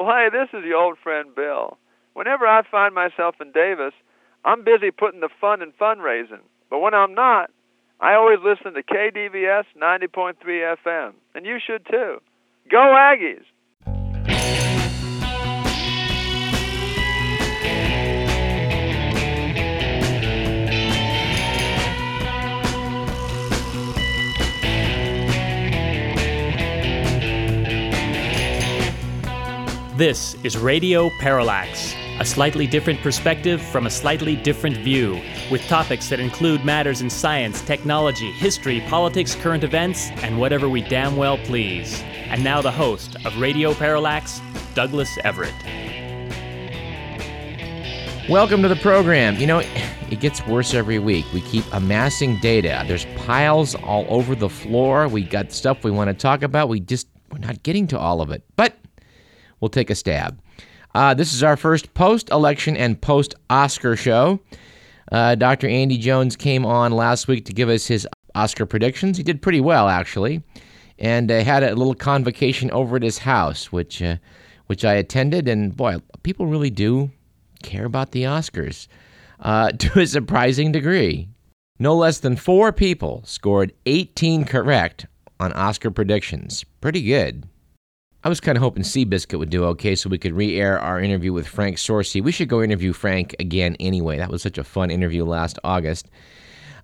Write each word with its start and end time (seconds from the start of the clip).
Well, 0.00 0.08
hey, 0.16 0.28
this 0.32 0.48
is 0.58 0.64
your 0.64 0.78
old 0.78 0.96
friend 0.96 1.34
Bill. 1.34 1.76
Whenever 2.14 2.46
I 2.46 2.62
find 2.70 2.94
myself 2.94 3.34
in 3.38 3.52
Davis, 3.52 3.92
I'm 4.46 4.64
busy 4.64 4.90
putting 4.90 5.20
the 5.20 5.28
fun 5.38 5.60
in 5.60 5.72
fundraising. 5.72 6.40
But 6.70 6.78
when 6.78 6.94
I'm 6.94 7.12
not, 7.12 7.50
I 8.00 8.14
always 8.14 8.38
listen 8.42 8.72
to 8.72 8.82
KDVS 8.82 9.64
90.3 9.78 10.36
FM, 10.86 11.12
and 11.34 11.44
you 11.44 11.58
should 11.60 11.84
too. 11.84 12.16
Go 12.70 12.78
Aggies! 12.78 13.44
This 30.00 30.34
is 30.42 30.56
Radio 30.56 31.10
Parallax, 31.20 31.94
a 32.20 32.24
slightly 32.24 32.66
different 32.66 33.02
perspective 33.02 33.60
from 33.60 33.84
a 33.84 33.90
slightly 33.90 34.34
different 34.34 34.78
view, 34.78 35.20
with 35.50 35.60
topics 35.68 36.08
that 36.08 36.18
include 36.18 36.64
matters 36.64 37.02
in 37.02 37.10
science, 37.10 37.60
technology, 37.60 38.32
history, 38.32 38.80
politics, 38.88 39.34
current 39.34 39.62
events, 39.62 40.08
and 40.22 40.40
whatever 40.40 40.70
we 40.70 40.80
damn 40.80 41.18
well 41.18 41.36
please. 41.36 42.00
And 42.30 42.42
now 42.42 42.62
the 42.62 42.70
host 42.70 43.14
of 43.26 43.36
Radio 43.38 43.74
Parallax, 43.74 44.40
Douglas 44.72 45.18
Everett. 45.22 45.52
Welcome 48.26 48.62
to 48.62 48.68
the 48.68 48.80
program. 48.80 49.36
You 49.36 49.48
know, 49.48 49.58
it 49.58 50.18
gets 50.18 50.46
worse 50.46 50.72
every 50.72 50.98
week. 50.98 51.26
We 51.34 51.42
keep 51.42 51.66
amassing 51.74 52.38
data. 52.38 52.84
There's 52.88 53.04
piles 53.16 53.74
all 53.74 54.06
over 54.08 54.34
the 54.34 54.48
floor. 54.48 55.08
We 55.08 55.24
got 55.24 55.52
stuff 55.52 55.84
we 55.84 55.90
want 55.90 56.08
to 56.08 56.14
talk 56.14 56.42
about. 56.42 56.70
We 56.70 56.80
just 56.80 57.06
we're 57.30 57.38
not 57.38 57.62
getting 57.62 57.86
to 57.88 57.98
all 57.98 58.22
of 58.22 58.30
it. 58.30 58.42
But 58.56 58.79
we'll 59.60 59.68
take 59.68 59.90
a 59.90 59.94
stab. 59.94 60.40
Uh, 60.94 61.14
this 61.14 61.32
is 61.32 61.42
our 61.42 61.56
first 61.56 61.94
post 61.94 62.30
election 62.30 62.76
and 62.76 63.00
post 63.00 63.34
Oscar 63.48 63.96
show. 63.96 64.40
Uh, 65.12 65.34
Dr. 65.34 65.68
Andy 65.68 65.98
Jones 65.98 66.36
came 66.36 66.64
on 66.64 66.92
last 66.92 67.28
week 67.28 67.44
to 67.46 67.52
give 67.52 67.68
us 67.68 67.86
his 67.86 68.06
Oscar 68.34 68.66
predictions. 68.66 69.16
He 69.16 69.22
did 69.22 69.42
pretty 69.42 69.60
well, 69.60 69.88
actually, 69.88 70.42
and 70.98 71.30
uh, 71.30 71.42
had 71.42 71.62
a 71.62 71.74
little 71.74 71.94
convocation 71.94 72.70
over 72.70 72.96
at 72.96 73.02
his 73.02 73.18
house, 73.18 73.72
which 73.72 74.02
uh, 74.02 74.16
which 74.66 74.84
I 74.84 74.94
attended. 74.94 75.48
And 75.48 75.76
boy, 75.76 75.96
people 76.22 76.46
really 76.46 76.70
do 76.70 77.10
care 77.62 77.84
about 77.84 78.12
the 78.12 78.24
Oscars 78.24 78.86
uh, 79.40 79.72
to 79.78 80.00
a 80.00 80.06
surprising 80.06 80.72
degree. 80.72 81.28
No 81.78 81.96
less 81.96 82.18
than 82.18 82.36
four 82.36 82.72
people 82.72 83.22
scored 83.24 83.72
18 83.86 84.44
correct 84.44 85.06
on 85.40 85.52
Oscar 85.54 85.90
predictions. 85.90 86.64
Pretty 86.80 87.02
good. 87.02 87.48
I 88.22 88.28
was 88.28 88.40
kind 88.40 88.56
of 88.56 88.62
hoping 88.62 88.82
Seabiscuit 88.82 89.38
would 89.38 89.50
do 89.50 89.64
okay 89.66 89.94
so 89.94 90.10
we 90.10 90.18
could 90.18 90.34
re 90.34 90.60
air 90.60 90.78
our 90.78 91.00
interview 91.00 91.32
with 91.32 91.46
Frank 91.46 91.76
Sorcy. 91.76 92.22
We 92.22 92.32
should 92.32 92.48
go 92.48 92.62
interview 92.62 92.92
Frank 92.92 93.34
again 93.38 93.76
anyway. 93.80 94.18
That 94.18 94.30
was 94.30 94.42
such 94.42 94.58
a 94.58 94.64
fun 94.64 94.90
interview 94.90 95.24
last 95.24 95.58
August. 95.64 96.10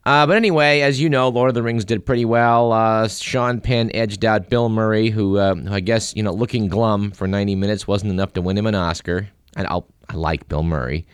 Uh, 0.06 0.24
but 0.26 0.36
anyway, 0.36 0.80
as 0.80 1.00
you 1.00 1.10
know, 1.10 1.28
Lord 1.28 1.48
of 1.48 1.54
the 1.54 1.62
Rings 1.62 1.84
did 1.84 2.06
pretty 2.06 2.24
well. 2.24 2.72
Uh, 2.72 3.08
Sean 3.08 3.60
Penn 3.60 3.90
edged 3.92 4.24
out 4.24 4.48
Bill 4.48 4.68
Murray, 4.68 5.10
who, 5.10 5.36
uh, 5.36 5.56
who 5.56 5.74
I 5.74 5.80
guess, 5.80 6.14
you 6.14 6.22
know, 6.22 6.32
looking 6.32 6.68
glum 6.68 7.10
for 7.10 7.26
90 7.26 7.56
minutes 7.56 7.88
wasn't 7.88 8.12
enough 8.12 8.32
to 8.34 8.40
win 8.40 8.56
him 8.56 8.66
an 8.66 8.76
Oscar. 8.76 9.28
And 9.56 9.66
I'll, 9.66 9.88
I 10.08 10.14
like 10.14 10.48
Bill 10.48 10.62
Murray. 10.62 11.06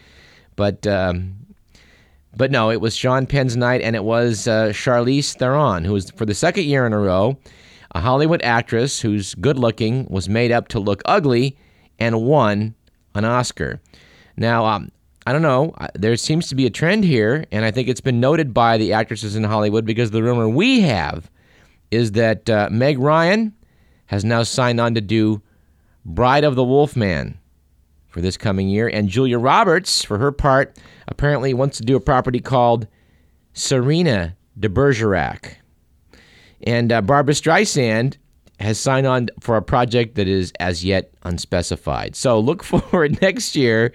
But 0.56 0.86
um, 0.86 1.42
but 2.36 2.50
no, 2.50 2.70
it 2.70 2.80
was 2.80 2.94
Sean 2.96 3.26
Penn's 3.26 3.56
night, 3.56 3.82
and 3.82 3.94
it 3.94 4.04
was 4.04 4.48
uh, 4.48 4.68
Charlize 4.68 5.36
Theron, 5.36 5.84
who 5.84 5.92
was, 5.92 6.10
for 6.10 6.24
the 6.24 6.34
second 6.34 6.64
year 6.64 6.86
in 6.86 6.92
a 6.92 6.98
row, 6.98 7.36
a 7.92 8.00
Hollywood 8.00 8.42
actress 8.42 9.00
who's 9.00 9.34
good 9.36 9.58
looking 9.58 10.06
was 10.08 10.28
made 10.28 10.50
up 10.50 10.68
to 10.68 10.80
look 10.80 11.02
ugly 11.04 11.56
and 11.98 12.22
won 12.22 12.74
an 13.14 13.24
Oscar. 13.24 13.80
Now, 14.36 14.64
um, 14.64 14.90
I 15.26 15.32
don't 15.32 15.42
know. 15.42 15.74
There 15.94 16.16
seems 16.16 16.48
to 16.48 16.54
be 16.54 16.66
a 16.66 16.70
trend 16.70 17.04
here, 17.04 17.44
and 17.52 17.64
I 17.64 17.70
think 17.70 17.88
it's 17.88 18.00
been 18.00 18.18
noted 18.18 18.52
by 18.52 18.78
the 18.78 18.92
actresses 18.92 19.36
in 19.36 19.44
Hollywood 19.44 19.84
because 19.84 20.10
the 20.10 20.22
rumor 20.22 20.48
we 20.48 20.80
have 20.80 21.30
is 21.90 22.12
that 22.12 22.48
uh, 22.48 22.68
Meg 22.72 22.98
Ryan 22.98 23.54
has 24.06 24.24
now 24.24 24.42
signed 24.42 24.80
on 24.80 24.94
to 24.94 25.00
do 25.00 25.42
Bride 26.04 26.44
of 26.44 26.56
the 26.56 26.64
Wolfman 26.64 27.38
for 28.08 28.20
this 28.20 28.36
coming 28.36 28.68
year, 28.68 28.88
and 28.88 29.08
Julia 29.08 29.38
Roberts, 29.38 30.04
for 30.04 30.18
her 30.18 30.32
part, 30.32 30.76
apparently 31.08 31.54
wants 31.54 31.78
to 31.78 31.84
do 31.84 31.96
a 31.96 32.00
property 32.00 32.40
called 32.40 32.86
Serena 33.52 34.36
de 34.58 34.68
Bergerac. 34.68 35.56
And 36.64 36.92
uh, 36.92 37.02
Barbra 37.02 37.34
Streisand 37.34 38.16
has 38.60 38.78
signed 38.78 39.06
on 39.06 39.28
for 39.40 39.56
a 39.56 39.62
project 39.62 40.14
that 40.14 40.28
is 40.28 40.52
as 40.60 40.84
yet 40.84 41.12
unspecified. 41.24 42.16
So 42.16 42.38
look 42.38 42.62
forward 42.64 43.20
next 43.20 43.56
year 43.56 43.92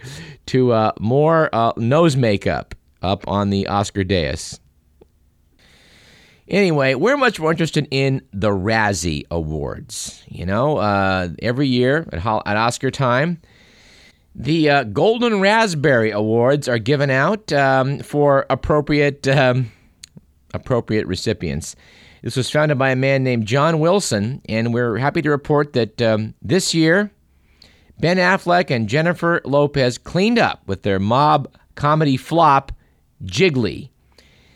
to 0.48 0.74
uh, 0.74 0.92
more 1.00 1.50
uh, 1.54 1.74
nose 1.78 2.16
makeup 2.16 2.76
up 3.02 3.28
on 3.28 3.50
the 3.50 3.68
Oscar 3.68 4.04
dais. 4.04 4.60
Anyway, 6.50 6.94
we're 6.94 7.18
much 7.18 7.40
more 7.40 7.52
interested 7.52 7.88
in 7.92 8.22
the 8.32 8.50
Razzie 8.50 9.26
Awards. 9.30 10.24
You 10.30 10.46
know, 10.46 10.78
uh, 10.78 11.30
every 11.42 11.68
year 11.68 12.08
at, 12.14 12.26
at, 12.26 12.58
Oscar 12.58 12.90
time, 12.90 13.42
the 14.34 14.70
uh, 14.70 14.84
Golden 14.86 15.42
Raspberry 15.42 16.12
Awards 16.12 16.70
are 16.70 16.78
given 16.78 17.10
out 17.10 17.52
um, 17.52 18.00
for 18.00 18.46
appropriate 18.50 19.28
um, 19.28 19.72
appropriate 20.54 21.06
recipients. 21.06 21.76
This 22.22 22.36
was 22.36 22.50
founded 22.50 22.78
by 22.78 22.90
a 22.90 22.96
man 22.96 23.24
named 23.24 23.46
John 23.46 23.80
Wilson, 23.80 24.42
and 24.50 24.74
we're 24.74 24.98
happy 24.98 25.22
to 25.22 25.30
report 25.30 25.74
that 25.74 26.02
um, 26.02 26.34
this 26.42 26.74
year, 26.74 27.12
Ben 28.00 28.18
Affleck 28.18 28.70
and 28.72 28.90
Jennifer 28.90 29.42
Lopez 29.46 29.98
cleaned 29.98 30.40
up 30.40 30.62
with 30.68 30.84
their 30.84 31.00
mob 31.00 31.52
comedy 31.76 32.18
flop, 32.18 32.72
Gigli. 33.24 33.90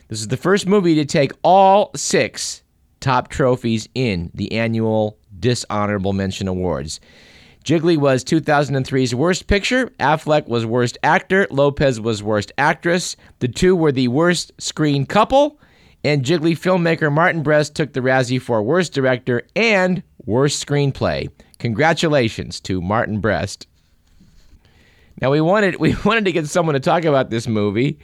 This 0.08 0.20
is 0.20 0.28
the 0.28 0.38
first 0.38 0.68
movie 0.68 0.96
to 0.96 1.06
take 1.06 1.32
all 1.44 1.92
six 1.96 2.64
top 3.00 3.30
trophies 3.30 3.88
in 3.96 4.32
the 4.34 4.52
annual 4.54 5.18
Dishonorable 5.40 6.14
Mention 6.14 6.48
Awards. 6.48 7.00
Gigli 7.64 7.98
was 7.98 8.24
2003's 8.24 9.14
Worst 9.14 9.46
Picture, 9.46 9.88
Affleck 10.00 10.48
was 10.48 10.66
Worst 10.66 10.98
Actor, 11.04 11.48
Lopez 11.52 12.02
was 12.02 12.24
Worst 12.24 12.52
Actress. 12.58 13.16
The 13.40 13.48
two 13.48 13.76
were 13.76 13.92
the 13.92 14.08
worst 14.08 14.52
screen 14.58 15.06
couple 15.06 15.60
and 16.04 16.24
Gigli 16.24 16.58
filmmaker 16.58 17.12
Martin 17.12 17.44
Brest 17.44 17.76
took 17.76 17.94
the 17.94 18.00
Razzie 18.00 18.42
for 18.42 18.62
Worst 18.64 18.94
Director 18.94 19.44
and 19.56 20.04
Worst 20.26 20.66
Screenplay. 20.66 21.30
Congratulations 21.60 22.60
to 22.62 22.82
Martin 22.82 23.20
Brest. 23.20 23.68
Now 25.22 25.32
we 25.32 25.42
wanted 25.42 25.76
we 25.80 25.96
wanted 26.04 26.26
to 26.26 26.32
get 26.32 26.48
someone 26.48 26.74
to 26.74 26.80
talk 26.80 27.06
about 27.06 27.30
this 27.30 27.48
movie, 27.48 28.00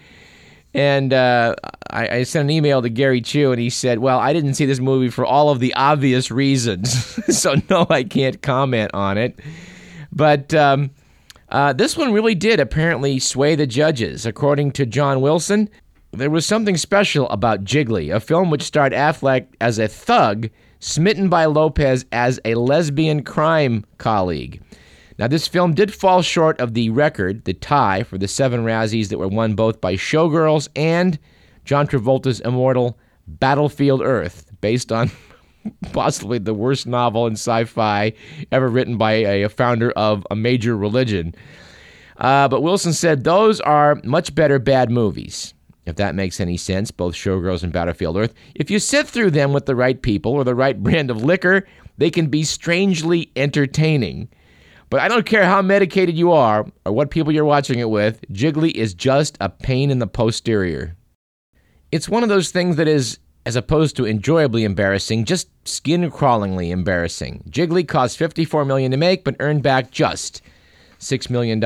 and 0.74 1.12
uh, 1.12 1.56
I, 1.90 2.08
I, 2.10 2.24
sent 2.24 2.46
an 2.46 2.50
email 2.52 2.82
to 2.82 2.90
Gary 2.90 3.22
Chu, 3.22 3.52
and 3.52 3.60
he 3.60 3.70
said, 3.70 4.00
"Well, 4.00 4.20
I 4.20 4.34
didn't 4.34 4.54
see 4.54 4.66
this 4.66 4.80
movie 4.80 5.10
for 5.10 5.26
all 5.26 5.50
of 5.50 5.60
the 5.60 5.74
obvious 5.74 6.30
reasons, 6.30 6.94
so 7.38 7.56
no, 7.70 7.88
I 7.90 8.04
can't 8.04 8.42
comment 8.42 8.92
on 8.94 9.18
it." 9.18 9.40
But 10.12 10.54
um, 10.54 10.92
uh, 11.50 11.74
this 11.74 11.98
one 11.98 12.14
really 12.14 12.36
did 12.36 12.60
apparently 12.60 13.20
sway 13.20 13.56
the 13.56 13.68
judges, 13.68 14.26
according 14.26 14.72
to 14.74 14.86
John 14.86 15.22
Wilson. 15.22 15.70
There 16.14 16.30
was 16.30 16.46
something 16.46 16.78
special 16.78 17.30
about 17.30 17.66
Gigli, 17.66 18.16
a 18.16 18.20
film 18.20 18.50
which 18.50 18.64
starred 18.64 18.94
Affleck 18.94 19.48
as 19.60 19.78
a 19.78 19.90
thug 19.90 20.50
smitten 20.80 21.28
by 21.28 21.46
Lopez 21.46 22.06
as 22.12 22.40
a 22.46 22.56
lesbian 22.56 23.24
crime 23.24 23.86
colleague. 23.98 24.62
Now, 25.20 25.28
this 25.28 25.48
film 25.48 25.74
did 25.74 25.94
fall 25.94 26.22
short 26.22 26.60
of 26.62 26.74
the 26.74 26.92
record, 26.92 27.44
the 27.44 27.54
tie, 27.54 28.04
for 28.04 28.18
the 28.18 28.28
seven 28.28 28.64
Razzies 28.64 29.10
that 29.10 29.18
were 29.18 29.28
won 29.28 29.54
both 29.54 29.82
by 29.82 29.96
Showgirls 29.96 30.70
and 30.76 31.20
John 31.66 31.88
Travolta's 31.88 32.40
immortal 32.40 32.98
Battlefield 33.28 34.02
Earth, 34.02 34.50
based 34.62 34.94
on 34.94 35.12
possibly 35.92 36.38
the 36.38 36.54
worst 36.54 36.88
novel 36.88 37.28
in 37.28 37.34
sci 37.34 37.66
fi 37.66 38.14
ever 38.52 38.70
written 38.70 38.98
by 38.98 39.12
a 39.12 39.50
founder 39.50 39.92
of 39.92 40.26
a 40.32 40.36
major 40.36 40.78
religion. 40.78 41.36
Uh, 42.16 42.48
but 42.48 42.62
Wilson 42.62 42.94
said 42.94 43.24
those 43.24 43.60
are 43.60 44.00
much 44.04 44.34
better 44.34 44.58
bad 44.58 44.90
movies 44.90 45.54
if 45.88 45.96
that 45.96 46.16
makes 46.16 46.42
any 46.42 46.58
sense, 46.58 46.92
both 46.92 47.16
Showgirls 47.16 47.64
and 47.64 47.72
Battlefield 47.72 48.18
Earth. 48.18 48.34
If 48.56 48.70
you 48.70 48.78
sit 48.78 49.08
through 49.08 49.32
them 49.32 49.54
with 49.54 49.66
the 49.66 49.76
right 49.76 50.00
people 50.02 50.34
or 50.34 50.44
the 50.44 50.54
right 50.54 50.82
brand 50.84 51.10
of 51.10 51.24
liquor, 51.24 51.66
they 51.98 52.12
can 52.12 52.28
be 52.28 52.44
strangely 52.44 53.32
entertaining. 53.38 54.28
But 54.90 55.00
I 55.00 55.08
don't 55.08 55.26
care 55.26 55.46
how 55.46 55.62
medicated 55.62 56.18
you 56.18 56.34
are 56.34 56.66
or 56.86 56.92
what 56.92 57.10
people 57.10 57.32
you're 57.32 57.46
watching 57.46 57.80
it 57.80 57.90
with, 57.90 58.22
Gigli 58.32 58.72
is 58.72 58.94
just 58.94 59.38
a 59.40 59.50
pain 59.50 59.90
in 59.90 60.00
the 60.00 60.08
posterior. 60.08 60.96
It's 61.92 62.10
one 62.10 62.24
of 62.24 62.30
those 62.30 62.52
things 62.52 62.76
that 62.76 62.88
is, 62.88 63.20
as 63.46 63.56
opposed 63.56 63.96
to 63.96 64.06
enjoyably 64.06 64.66
embarrassing, 64.66 65.24
just 65.24 65.50
skin 65.66 66.12
crawlingly 66.12 66.70
embarrassing. 66.70 67.46
Gigli 67.50 67.88
cost 67.88 68.18
54 68.18 68.66
million 68.66 68.92
to 68.92 68.98
make, 68.98 69.24
but 69.24 69.38
earned 69.40 69.64
back 69.64 69.90
just 69.90 70.42
$6 71.00 71.30
million. 71.30 71.62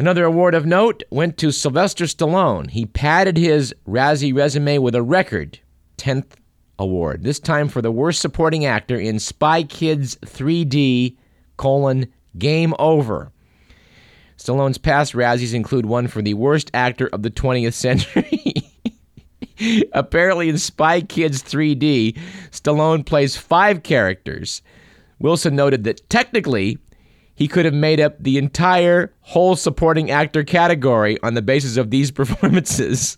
Another 0.00 0.24
award 0.24 0.54
of 0.54 0.64
note 0.64 1.02
went 1.10 1.36
to 1.36 1.52
Sylvester 1.52 2.06
Stallone. 2.06 2.70
He 2.70 2.86
padded 2.86 3.36
his 3.36 3.74
Razzie 3.86 4.34
resume 4.34 4.78
with 4.78 4.94
a 4.94 5.02
record 5.02 5.58
10th 5.98 6.36
award, 6.78 7.22
this 7.22 7.38
time 7.38 7.68
for 7.68 7.82
the 7.82 7.92
worst 7.92 8.22
supporting 8.22 8.64
actor 8.64 8.98
in 8.98 9.18
Spy 9.18 9.62
Kids 9.62 10.16
3D 10.24 11.18
colon 11.58 12.10
Game 12.38 12.72
over. 12.78 13.30
Stallone's 14.38 14.78
past 14.78 15.12
Razzies 15.12 15.52
include 15.52 15.84
one 15.84 16.08
for 16.08 16.22
the 16.22 16.32
worst 16.32 16.70
actor 16.72 17.08
of 17.08 17.22
the 17.22 17.30
20th 17.30 17.74
century. 17.74 18.54
Apparently, 19.92 20.48
in 20.48 20.56
Spy 20.56 21.02
Kids 21.02 21.42
3D, 21.42 22.18
Stallone 22.52 23.04
plays 23.04 23.36
five 23.36 23.82
characters. 23.82 24.62
Wilson 25.18 25.54
noted 25.54 25.84
that 25.84 26.08
technically, 26.08 26.78
he 27.40 27.48
could 27.48 27.64
have 27.64 27.72
made 27.72 28.00
up 28.00 28.22
the 28.22 28.36
entire 28.36 29.14
whole 29.22 29.56
supporting 29.56 30.10
actor 30.10 30.44
category 30.44 31.18
on 31.22 31.32
the 31.32 31.40
basis 31.40 31.78
of 31.78 31.90
these 31.90 32.10
performances. 32.10 33.16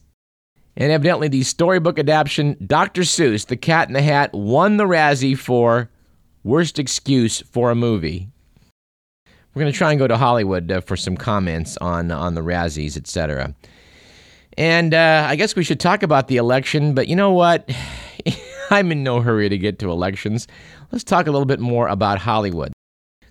And 0.77 0.93
evidently, 0.93 1.27
the 1.27 1.43
storybook 1.43 1.99
adaptation, 1.99 2.57
Dr. 2.65 3.03
Seuss, 3.03 3.45
The 3.45 3.57
Cat 3.57 3.89
in 3.89 3.95
the 3.95 4.01
Hat, 4.01 4.33
won 4.33 4.77
the 4.77 4.85
Razzie 4.85 5.37
for 5.37 5.91
Worst 6.45 6.79
Excuse 6.79 7.41
for 7.41 7.73
a 7.73 7.75
Movie. 7.75 8.29
We're 9.27 9.61
going 9.61 9.73
to 9.73 9.77
try 9.77 9.91
and 9.91 9.99
go 9.99 10.07
to 10.07 10.17
Hollywood 10.17 10.71
uh, 10.71 10.81
for 10.83 10.97
some 10.97 11.17
comments 11.17 11.77
on, 11.79 12.13
on 12.13 12.37
the 12.37 12.43
Razzies, 12.43 12.97
etc. 12.97 13.57
And 14.57 14.95
uh, 14.95 15.27
I 15.29 15.35
guess 15.35 15.57
we 15.57 15.65
should 15.65 15.81
talk 15.81 16.05
about 16.05 16.29
the 16.29 16.37
election, 16.37 16.95
but 16.95 17.09
you 17.09 17.17
know 17.17 17.33
what? 17.33 17.69
I'm 18.71 18.93
in 18.93 19.03
no 19.03 19.21
hurry 19.21 19.49
to 19.49 19.59
get 19.59 19.81
to 19.81 19.91
elections. 19.91 20.47
Let's 20.93 21.03
talk 21.03 21.27
a 21.27 21.33
little 21.33 21.45
bit 21.45 21.59
more 21.59 21.89
about 21.89 22.21
Hollywood. 22.21 22.73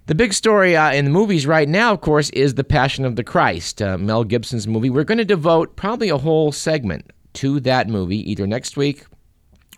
The 0.08 0.16
big 0.16 0.34
story 0.34 0.76
uh, 0.76 0.92
in 0.92 1.06
the 1.06 1.12
movies 1.12 1.46
right 1.46 1.70
now, 1.70 1.94
of 1.94 2.02
course, 2.02 2.32
is 2.32 2.56
The 2.56 2.64
Passion 2.64 3.06
of 3.06 3.16
the 3.16 3.24
Christ, 3.24 3.84
uh, 3.84 4.00
Mel 4.00 4.24
Gibson's 4.24 4.68
movie. 4.68 4.90
We're 4.90 5.04
going 5.04 5.20
to 5.20 5.26
devote 5.26 5.76
probably 5.76 6.10
a 6.10 6.18
whole 6.18 6.52
segment 6.52 7.12
to 7.34 7.60
that 7.62 7.88
movie 7.88 8.30
either 8.30 8.48
next 8.48 8.76
week 8.76 9.06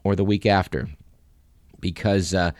or 0.05 0.15
the 0.15 0.23
week 0.23 0.45
after 0.45 0.87
because 1.81 2.33
uh, 2.33 2.51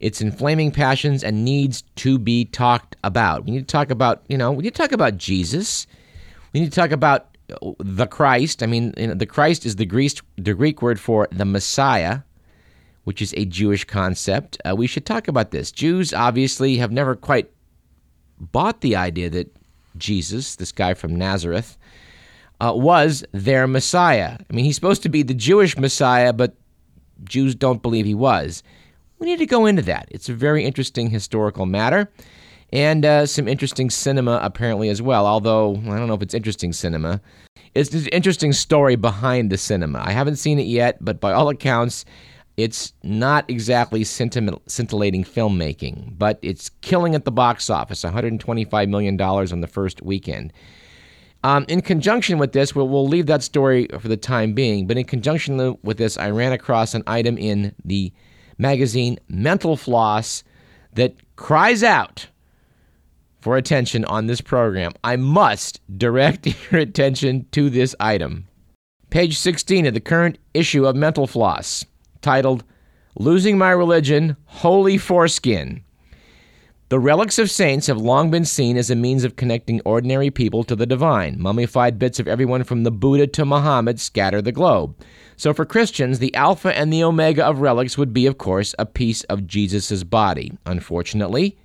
it's 0.00 0.20
inflaming 0.20 0.70
passions 0.70 1.24
and 1.24 1.46
needs 1.46 1.82
to 1.96 2.18
be 2.18 2.44
talked 2.44 2.94
about. 3.02 3.46
We 3.46 3.52
need 3.52 3.60
to 3.60 3.72
talk 3.72 3.90
about, 3.90 4.22
you 4.28 4.36
know, 4.36 4.52
we 4.52 4.62
need 4.62 4.74
to 4.74 4.82
talk 4.82 4.92
about 4.92 5.16
Jesus. 5.16 5.86
We 6.52 6.60
need 6.60 6.70
to 6.70 6.76
talk 6.76 6.92
about 6.92 7.38
uh, 7.62 7.72
the 7.78 8.06
Christ. 8.06 8.62
I 8.62 8.66
mean, 8.66 8.92
you 8.98 9.06
know, 9.06 9.14
the 9.14 9.26
Christ 9.26 9.64
is 9.64 9.76
the 9.76 9.86
Greek, 9.86 10.20
the 10.36 10.52
Greek 10.52 10.82
word 10.82 11.00
for 11.00 11.26
the 11.32 11.46
Messiah, 11.46 12.20
which 13.08 13.22
is 13.22 13.32
a 13.38 13.46
Jewish 13.46 13.84
concept. 13.84 14.60
Uh, 14.68 14.76
we 14.76 14.86
should 14.86 15.06
talk 15.06 15.28
about 15.28 15.50
this. 15.50 15.72
Jews 15.72 16.12
obviously 16.12 16.76
have 16.76 16.92
never 16.92 17.16
quite 17.16 17.50
bought 18.38 18.82
the 18.82 18.96
idea 18.96 19.30
that 19.30 19.50
Jesus, 19.96 20.56
this 20.56 20.72
guy 20.72 20.92
from 20.92 21.16
Nazareth, 21.16 21.78
uh, 22.60 22.74
was 22.76 23.24
their 23.32 23.66
Messiah. 23.66 24.36
I 24.38 24.52
mean, 24.52 24.66
he's 24.66 24.74
supposed 24.74 25.02
to 25.04 25.08
be 25.08 25.22
the 25.22 25.32
Jewish 25.32 25.78
Messiah, 25.78 26.34
but 26.34 26.54
Jews 27.24 27.54
don't 27.54 27.80
believe 27.80 28.04
he 28.04 28.14
was. 28.14 28.62
We 29.18 29.26
need 29.26 29.38
to 29.38 29.46
go 29.46 29.64
into 29.64 29.80
that. 29.80 30.08
It's 30.10 30.28
a 30.28 30.34
very 30.34 30.66
interesting 30.66 31.08
historical 31.08 31.64
matter 31.64 32.10
and 32.74 33.06
uh, 33.06 33.24
some 33.24 33.48
interesting 33.48 33.88
cinema 33.88 34.38
apparently 34.42 34.90
as 34.90 35.00
well. 35.00 35.26
Although 35.26 35.76
I 35.76 35.96
don't 35.96 36.08
know 36.08 36.14
if 36.14 36.20
it's 36.20 36.34
interesting 36.34 36.74
cinema. 36.74 37.22
It's 37.74 37.94
an 37.94 38.06
interesting 38.08 38.52
story 38.52 38.96
behind 38.96 39.50
the 39.50 39.56
cinema. 39.56 40.02
I 40.04 40.12
haven't 40.12 40.36
seen 40.36 40.58
it 40.58 40.66
yet, 40.66 41.02
but 41.02 41.20
by 41.20 41.32
all 41.32 41.48
accounts, 41.48 42.04
it's 42.58 42.92
not 43.04 43.48
exactly 43.48 44.02
scintillating 44.02 45.22
filmmaking, 45.22 46.18
but 46.18 46.40
it's 46.42 46.70
killing 46.80 47.14
at 47.14 47.24
the 47.24 47.30
box 47.30 47.70
office 47.70 48.02
$125 48.02 48.88
million 48.88 49.18
on 49.20 49.60
the 49.60 49.68
first 49.68 50.02
weekend. 50.02 50.52
Um, 51.44 51.64
in 51.68 51.82
conjunction 51.82 52.36
with 52.36 52.50
this, 52.50 52.74
we'll, 52.74 52.88
we'll 52.88 53.06
leave 53.06 53.26
that 53.26 53.44
story 53.44 53.86
for 54.00 54.08
the 54.08 54.16
time 54.16 54.54
being, 54.54 54.88
but 54.88 54.98
in 54.98 55.04
conjunction 55.04 55.78
with 55.84 55.98
this, 55.98 56.18
I 56.18 56.30
ran 56.30 56.50
across 56.50 56.94
an 56.94 57.04
item 57.06 57.38
in 57.38 57.76
the 57.84 58.12
magazine 58.58 59.20
Mental 59.28 59.76
Floss 59.76 60.42
that 60.94 61.14
cries 61.36 61.84
out 61.84 62.26
for 63.40 63.56
attention 63.56 64.04
on 64.06 64.26
this 64.26 64.40
program. 64.40 64.90
I 65.04 65.14
must 65.14 65.80
direct 65.96 66.48
your 66.72 66.80
attention 66.80 67.46
to 67.52 67.70
this 67.70 67.94
item. 68.00 68.48
Page 69.10 69.38
16 69.38 69.86
of 69.86 69.94
the 69.94 70.00
current 70.00 70.38
issue 70.54 70.86
of 70.86 70.96
Mental 70.96 71.28
Floss, 71.28 71.84
titled 72.28 72.62
Losing 73.16 73.56
My 73.56 73.70
Religion 73.70 74.36
Holy 74.44 74.98
Foreskin. 74.98 75.82
The 76.90 76.98
relics 76.98 77.38
of 77.38 77.50
saints 77.50 77.86
have 77.86 77.96
long 77.96 78.30
been 78.30 78.44
seen 78.44 78.76
as 78.76 78.90
a 78.90 78.94
means 78.94 79.24
of 79.24 79.36
connecting 79.36 79.80
ordinary 79.86 80.30
people 80.30 80.62
to 80.64 80.76
the 80.76 80.84
divine. 80.84 81.40
Mummified 81.40 81.98
bits 81.98 82.20
of 82.20 82.28
everyone 82.28 82.64
from 82.64 82.82
the 82.82 82.90
Buddha 82.90 83.26
to 83.28 83.46
Muhammad 83.46 83.98
scatter 83.98 84.42
the 84.42 84.52
globe. 84.52 84.94
So 85.38 85.54
for 85.54 85.64
Christians, 85.64 86.18
the 86.18 86.34
alpha 86.34 86.76
and 86.76 86.92
the 86.92 87.02
omega 87.02 87.46
of 87.46 87.62
relics 87.62 87.96
would 87.96 88.12
be, 88.12 88.26
of 88.26 88.36
course, 88.36 88.74
a 88.78 88.84
piece 88.84 89.24
of 89.24 89.46
Jesus' 89.46 90.04
body. 90.04 90.52
Unfortunately, 90.66 91.56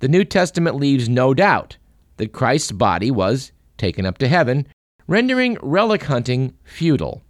the 0.00 0.08
New 0.08 0.24
Testament 0.24 0.74
leaves 0.74 1.08
no 1.08 1.34
doubt 1.34 1.76
that 2.16 2.32
Christ's 2.32 2.72
body 2.72 3.12
was 3.12 3.52
taken 3.78 4.04
up 4.04 4.18
to 4.18 4.26
heaven, 4.26 4.66
rendering 5.06 5.56
relic 5.62 6.02
hunting 6.02 6.52
futile. 6.64 7.22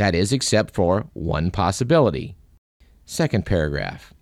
That 0.00 0.14
is, 0.14 0.32
except 0.32 0.74
for 0.74 1.10
one 1.12 1.50
possibility. 1.50 2.34
Second 3.04 3.44
paragraph. 3.44 4.14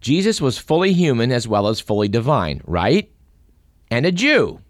Jesus 0.00 0.40
was 0.40 0.56
fully 0.56 0.94
human 0.94 1.30
as 1.30 1.46
well 1.46 1.68
as 1.68 1.78
fully 1.78 2.08
divine, 2.08 2.62
right? 2.64 3.12
And 3.90 4.06
a 4.06 4.12
Jew. 4.12 4.62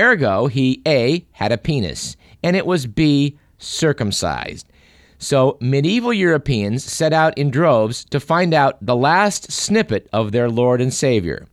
Ergo, 0.00 0.48
he 0.48 0.82
A, 0.88 1.24
had 1.30 1.52
a 1.52 1.56
penis, 1.56 2.16
and 2.42 2.56
it 2.56 2.66
was 2.66 2.88
B, 2.88 3.38
circumcised. 3.58 4.66
So 5.18 5.56
medieval 5.60 6.12
Europeans 6.12 6.82
set 6.82 7.12
out 7.12 7.38
in 7.38 7.52
droves 7.52 8.04
to 8.06 8.18
find 8.18 8.52
out 8.52 8.84
the 8.84 8.96
last 8.96 9.52
snippet 9.52 10.08
of 10.12 10.32
their 10.32 10.50
Lord 10.50 10.80
and 10.80 10.92
Savior. 10.92 11.46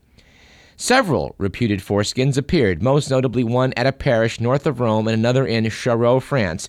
Several 0.75 1.35
reputed 1.37 1.81
foreskins 1.81 2.35
appeared, 2.35 2.81
most 2.81 3.11
notably 3.11 3.43
one 3.43 3.73
at 3.77 3.85
a 3.85 3.91
parish 3.91 4.39
north 4.39 4.65
of 4.65 4.79
Rome 4.79 5.07
and 5.07 5.13
another 5.13 5.45
in 5.45 5.65
Charroux, 5.65 6.19
France, 6.19 6.67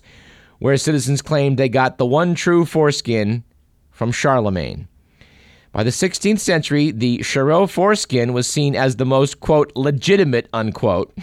where 0.61 0.77
citizens 0.77 1.23
claimed 1.23 1.57
they 1.57 1.67
got 1.67 1.97
the 1.97 2.05
one 2.05 2.35
true 2.35 2.65
foreskin 2.65 3.43
from 3.89 4.11
Charlemagne. 4.11 4.87
By 5.71 5.83
the 5.83 5.89
16th 5.89 6.37
century, 6.37 6.91
the 6.91 7.17
Charroux 7.19 7.67
foreskin 7.67 8.31
was 8.31 8.45
seen 8.45 8.75
as 8.75 8.95
the 8.95 9.05
most, 9.05 9.39
quote, 9.39 9.71
legitimate, 9.75 10.47
unquote. 10.53 11.17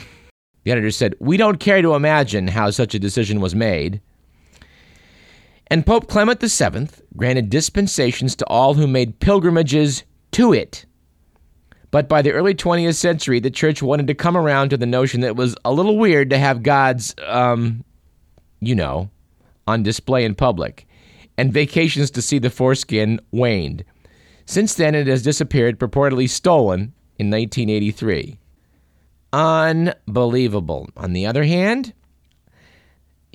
The 0.64 0.72
editor 0.72 0.90
said, 0.90 1.14
We 1.20 1.36
don't 1.36 1.60
care 1.60 1.80
to 1.82 1.94
imagine 1.94 2.48
how 2.48 2.70
such 2.70 2.96
a 2.96 2.98
decision 2.98 3.40
was 3.40 3.54
made. 3.54 4.00
And 5.68 5.86
Pope 5.86 6.08
Clement 6.08 6.40
VII 6.40 6.88
granted 7.16 7.48
dispensations 7.48 8.34
to 8.36 8.46
all 8.46 8.74
who 8.74 8.88
made 8.88 9.20
pilgrimages 9.20 10.02
to 10.32 10.52
it. 10.52 10.84
But 11.92 12.08
by 12.08 12.22
the 12.22 12.32
early 12.32 12.56
20th 12.56 12.96
century, 12.96 13.38
the 13.38 13.52
church 13.52 13.82
wanted 13.82 14.08
to 14.08 14.14
come 14.14 14.36
around 14.36 14.70
to 14.70 14.76
the 14.76 14.84
notion 14.84 15.20
that 15.20 15.28
it 15.28 15.36
was 15.36 15.54
a 15.64 15.72
little 15.72 15.96
weird 15.96 16.30
to 16.30 16.38
have 16.38 16.64
God's, 16.64 17.14
um, 17.24 17.84
you 18.58 18.74
know, 18.74 19.10
on 19.68 19.82
display 19.82 20.24
in 20.24 20.34
public. 20.34 20.86
And 21.36 21.52
vacations 21.52 22.10
to 22.12 22.22
see 22.22 22.38
the 22.38 22.50
foreskin 22.50 23.20
waned. 23.30 23.84
Since 24.46 24.74
then, 24.74 24.94
it 24.94 25.06
has 25.06 25.22
disappeared, 25.22 25.78
purportedly 25.78 26.28
stolen 26.28 26.94
in 27.18 27.30
1983. 27.30 28.38
Unbelievable. 29.32 30.88
On 30.96 31.12
the 31.12 31.26
other 31.26 31.44
hand, 31.44 31.92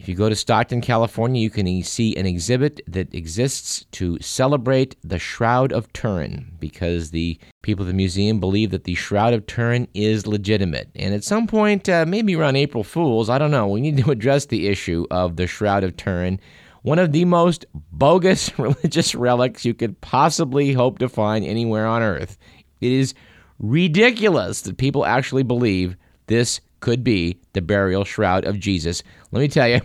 if 0.03 0.10
you 0.10 0.15
go 0.15 0.27
to 0.27 0.36
Stockton, 0.36 0.81
California, 0.81 1.41
you 1.41 1.50
can 1.50 1.81
see 1.81 2.13
an 2.17 2.25
exhibit 2.25 2.81
that 2.88 3.13
exists 3.15 3.86
to 3.93 4.19
celebrate 4.19 4.98
the 5.01 5.17
Shroud 5.17 5.72
of 5.72 5.93
Turin 5.93 6.51
because 6.60 7.12
the 7.12 7.39
people 7.62 7.86
at 7.86 7.88
the 7.88 7.93
museum 7.93 8.41
believe 8.41 8.72
that 8.72 8.83
the 8.83 8.95
Shroud 8.95 9.33
of 9.33 9.45
Turin 9.45 9.88
is 9.93 10.27
legitimate. 10.27 10.89
And 10.93 11.13
at 11.13 11.24
some 11.24 11.48
point, 11.48 11.88
uh, 11.88 12.03
maybe 12.05 12.36
around 12.36 12.57
April 12.57 12.83
Fools, 12.83 13.29
I 13.29 13.38
don't 13.38 13.50
know, 13.50 13.65
we 13.65 13.79
need 13.79 13.95
to 13.95 14.12
address 14.12 14.48
the 14.48 14.67
issue 14.67 15.07
of 15.10 15.38
the 15.38 15.48
Shroud 15.48 15.86
of 15.86 15.95
Turin 15.95 16.38
one 16.81 17.00
of 17.00 17.13
the 17.13 17.24
most 17.24 17.65
bogus 17.74 18.60
religious 18.60 19.15
relics 19.15 19.63
you 19.63 19.74
could 19.74 20.01
possibly 20.01 20.74
hope 20.74 21.00
to 21.00 21.07
find 21.07 21.45
anywhere 21.45 21.88
on 21.88 22.01
earth. 22.01 22.38
It 22.81 22.91
is 22.91 23.13
ridiculous 23.57 24.63
that 24.63 24.75
people 24.77 25.05
actually 25.05 25.43
believe 25.43 25.95
this 26.27 26.60
could 26.81 27.01
be 27.01 27.39
the 27.53 27.62
burial 27.62 28.03
shroud 28.03 28.43
of 28.43 28.60
Jesus. 28.60 29.01
Let 29.31 29.39
me 29.39 29.48
tell 29.48 29.69
you, 29.69 29.79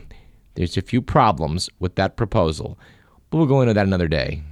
there's 0.58 0.76
a 0.76 0.82
few 0.82 1.00
problems 1.00 1.70
with 1.78 1.94
that 1.94 2.16
proposal, 2.16 2.80
but 3.30 3.38
we'll 3.38 3.46
go 3.46 3.60
into 3.60 3.74
that 3.74 3.86
another 3.86 4.08
day. 4.08 4.42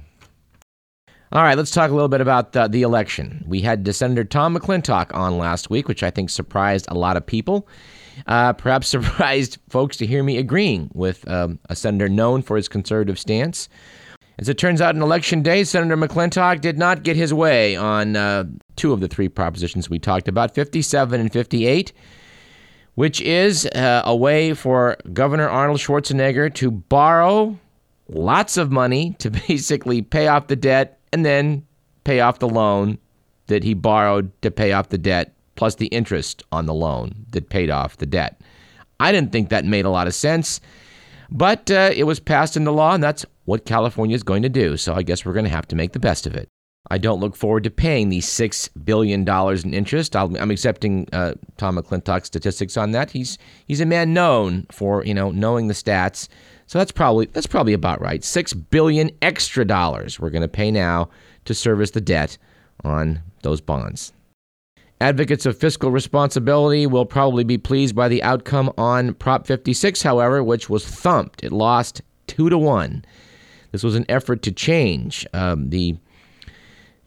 All 1.33 1.43
right, 1.43 1.57
let's 1.57 1.71
talk 1.71 1.91
a 1.91 1.93
little 1.93 2.07
bit 2.07 2.21
about 2.21 2.53
the, 2.53 2.69
the 2.69 2.83
election. 2.83 3.43
We 3.45 3.59
had 3.59 3.93
Senator 3.93 4.23
Tom 4.23 4.55
McClintock 4.55 5.13
on 5.13 5.37
last 5.37 5.69
week, 5.69 5.89
which 5.89 6.03
I 6.03 6.09
think 6.09 6.29
surprised 6.29 6.85
a 6.87 6.93
lot 6.93 7.17
of 7.17 7.25
people. 7.25 7.67
Uh, 8.25 8.53
perhaps 8.53 8.87
surprised 8.97 9.57
folks 9.67 9.97
to 9.97 10.05
hear 10.05 10.23
me 10.23 10.37
agreeing 10.37 10.89
with 10.93 11.29
um, 11.29 11.59
a 11.69 11.75
senator 11.75 12.07
known 12.07 12.41
for 12.41 12.55
his 12.55 12.69
conservative 12.69 13.19
stance. 13.19 13.67
As 14.39 14.47
it 14.47 14.57
turns 14.57 14.79
out, 14.79 14.95
on 14.95 15.01
election 15.01 15.41
day, 15.41 15.65
Senator 15.65 15.97
McClintock 15.97 16.61
did 16.61 16.77
not 16.77 17.03
get 17.03 17.17
his 17.17 17.33
way 17.33 17.75
on 17.75 18.15
uh, 18.15 18.45
two 18.77 18.93
of 18.93 19.01
the 19.01 19.09
three 19.09 19.27
propositions 19.27 19.89
we 19.89 19.99
talked 19.99 20.29
about 20.29 20.55
57 20.55 21.19
and 21.19 21.33
58, 21.33 21.91
which 22.97 23.21
is 23.21 23.67
uh, 23.75 24.01
a 24.05 24.15
way 24.15 24.55
for 24.55 24.97
Governor 25.13 25.47
Arnold 25.47 25.77
Schwarzenegger 25.77 26.51
to 26.55 26.71
borrow 26.71 27.55
lots 28.09 28.57
of 28.57 28.71
money 28.71 29.15
to 29.19 29.29
basically 29.29 30.01
pay 30.01 30.27
off 30.27 30.47
the 30.47 30.55
debt 30.55 30.99
and 31.13 31.23
then 31.23 31.63
pay 32.05 32.21
off 32.21 32.39
the 32.39 32.49
loan 32.49 32.97
that 33.47 33.63
he 33.63 33.75
borrowed 33.75 34.31
to 34.41 34.49
pay 34.49 34.71
off 34.71 34.89
the 34.89 34.97
debt, 34.97 35.35
plus 35.55 35.75
the 35.75 35.85
interest 35.87 36.41
on 36.51 36.65
the 36.65 36.73
loan 36.73 37.13
that 37.29 37.49
paid 37.49 37.69
off 37.69 37.97
the 37.97 38.07
debt. 38.07 38.41
I 38.99 39.11
didn't 39.11 39.31
think 39.31 39.49
that 39.49 39.63
made 39.63 39.85
a 39.85 39.91
lot 39.91 40.07
of 40.07 40.15
sense, 40.15 40.59
but 41.29 41.69
uh, 41.69 41.91
it 41.95 42.05
was 42.05 42.19
passed 42.19 42.57
into 42.57 42.71
law, 42.71 42.95
and 42.95 43.03
that's 43.03 43.27
what 43.45 43.65
California 43.65 44.15
is 44.15 44.23
going 44.23 44.41
to 44.41 44.49
do. 44.49 44.75
So 44.75 44.95
I 44.95 45.03
guess 45.03 45.23
we're 45.23 45.33
going 45.33 45.45
to 45.45 45.51
have 45.51 45.67
to 45.67 45.75
make 45.75 45.93
the 45.93 45.99
best 45.99 46.25
of 46.25 46.33
it. 46.35 46.49
I 46.89 46.97
don't 46.97 47.19
look 47.19 47.35
forward 47.35 47.63
to 47.65 47.69
paying 47.69 48.09
these 48.09 48.27
$6 48.27 48.69
billion 48.85 49.27
in 49.27 49.73
interest. 49.73 50.15
i 50.15 50.23
am 50.23 50.51
accepting 50.51 51.07
uh, 51.11 51.33
Tom 51.57 51.77
McClintock's 51.77 52.27
statistics 52.27 52.77
on 52.77 52.91
that. 52.91 53.11
He's, 53.11 53.37
he's 53.65 53.81
a 53.81 53.85
man 53.85 54.13
known 54.13 54.65
for, 54.71 55.03
you 55.03 55.13
know, 55.13 55.31
knowing 55.31 55.67
the 55.67 55.73
stats. 55.73 56.27
So 56.65 56.79
that's 56.79 56.91
probably, 56.91 57.25
that's 57.27 57.47
probably 57.47 57.73
about 57.73 58.01
right. 58.01 58.23
6 58.23 58.53
billion 58.53 59.11
extra 59.21 59.65
dollars 59.65 60.19
we're 60.19 60.29
going 60.29 60.41
to 60.41 60.47
pay 60.47 60.71
now 60.71 61.09
to 61.45 61.53
service 61.53 61.91
the 61.91 62.01
debt 62.01 62.37
on 62.83 63.21
those 63.41 63.61
bonds. 63.61 64.13
Advocates 64.99 65.45
of 65.45 65.57
fiscal 65.57 65.91
responsibility 65.91 66.87
will 66.87 67.05
probably 67.05 67.43
be 67.43 67.57
pleased 67.57 67.95
by 67.95 68.07
the 68.07 68.23
outcome 68.23 68.71
on 68.77 69.13
Prop 69.13 69.45
56, 69.45 70.01
however, 70.01 70.43
which 70.43 70.69
was 70.69 70.85
thumped. 70.85 71.43
It 71.43 71.51
lost 71.51 72.01
two 72.25 72.49
to 72.49 72.57
one. 72.57 73.05
This 73.71 73.83
was 73.83 73.95
an 73.95 74.05
effort 74.09 74.41
to 74.43 74.51
change 74.51 75.27
um, 75.33 75.69
the 75.69 75.97